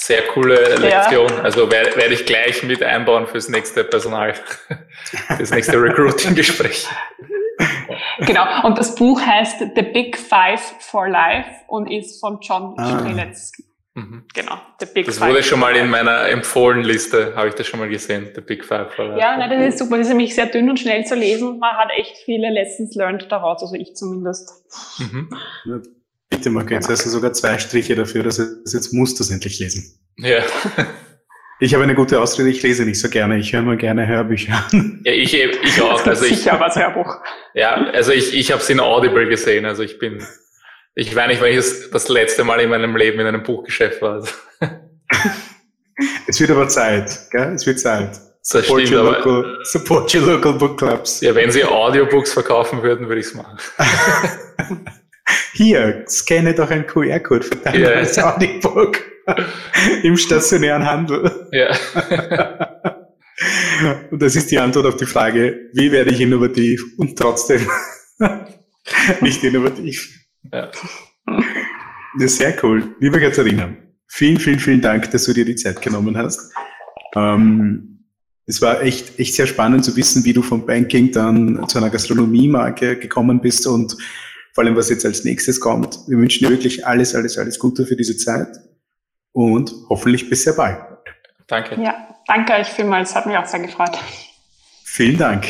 [0.00, 1.28] Sehr coole Lektion.
[1.28, 1.42] Ja.
[1.42, 4.32] Also werde, werde ich gleich mit einbauen fürs nächste Personal,
[5.36, 6.86] fürs nächste Recruiting-Gespräch.
[8.20, 8.64] Genau.
[8.64, 13.00] Und das Buch heißt The Big Five for Life und ist von John ah.
[13.00, 13.50] Strelitz.
[13.94, 14.24] Mhm.
[14.32, 14.54] Genau.
[14.78, 17.80] The Big das Five wurde schon mal in meiner empfohlen Liste, habe ich das schon
[17.80, 19.18] mal gesehen, The Big Five for Life.
[19.18, 19.98] Ja, nein, das ist super.
[19.98, 21.58] Das ist nämlich sehr dünn und schnell zu lesen.
[21.58, 24.52] Man hat echt viele Lessons learned daraus, also ich zumindest.
[25.00, 25.28] Mhm.
[26.38, 29.30] Bitte, Marco, jetzt hast du sogar zwei Striche dafür, dass es jetzt musst du es
[29.32, 29.98] endlich lesen.
[30.18, 30.44] Ja.
[31.58, 33.38] Ich habe eine gute Ausrede, ich lese nicht so gerne.
[33.38, 35.00] Ich höre nur gerne Hörbücher an.
[35.04, 36.06] Ja, ich, ich auch.
[36.06, 37.16] Also ich, sicher was Hörbuch.
[37.54, 39.64] Ja, also ich, ich habe es in Audible gesehen.
[39.64, 40.24] Also ich bin,
[40.94, 44.00] ich weiß nicht, wann ich das, das letzte Mal in meinem Leben in einem Buchgeschäft
[44.00, 44.12] war.
[44.12, 44.32] Also.
[46.28, 47.54] es wird aber Zeit, gell?
[47.54, 48.10] Es wird Zeit.
[48.10, 51.20] Das support, stimmt, your local, support your local book clubs.
[51.20, 53.58] Ja, wenn sie Audiobooks verkaufen würden, würde ich es machen.
[55.52, 57.96] Hier, scanne doch ein QR-Code für dein yeah.
[57.96, 59.02] neues Audiobook
[60.02, 61.48] im stationären Handel.
[61.52, 61.76] Ja.
[64.10, 67.64] Und das ist die Antwort auf die Frage, wie werde ich innovativ und trotzdem
[69.20, 70.12] nicht innovativ.
[70.52, 70.70] Ja.
[72.18, 72.96] Das ist sehr cool.
[72.98, 73.76] Liebe Katharina,
[74.08, 76.52] vielen, vielen, vielen Dank, dass du dir die Zeit genommen hast.
[77.14, 78.04] Ähm,
[78.46, 81.90] es war echt, echt sehr spannend zu wissen, wie du vom Banking dann zu einer
[81.90, 83.96] Gastronomiemarke gekommen bist und
[84.58, 86.00] vor allem was jetzt als nächstes kommt.
[86.08, 88.48] Wir wünschen dir wirklich alles, alles, alles Gute für diese Zeit
[89.30, 90.80] und hoffentlich bis sehr bald.
[91.46, 91.80] Danke.
[91.80, 93.96] Ja, danke euch vielmals, hat mich auch sehr gefreut.
[94.82, 95.46] Vielen Dank.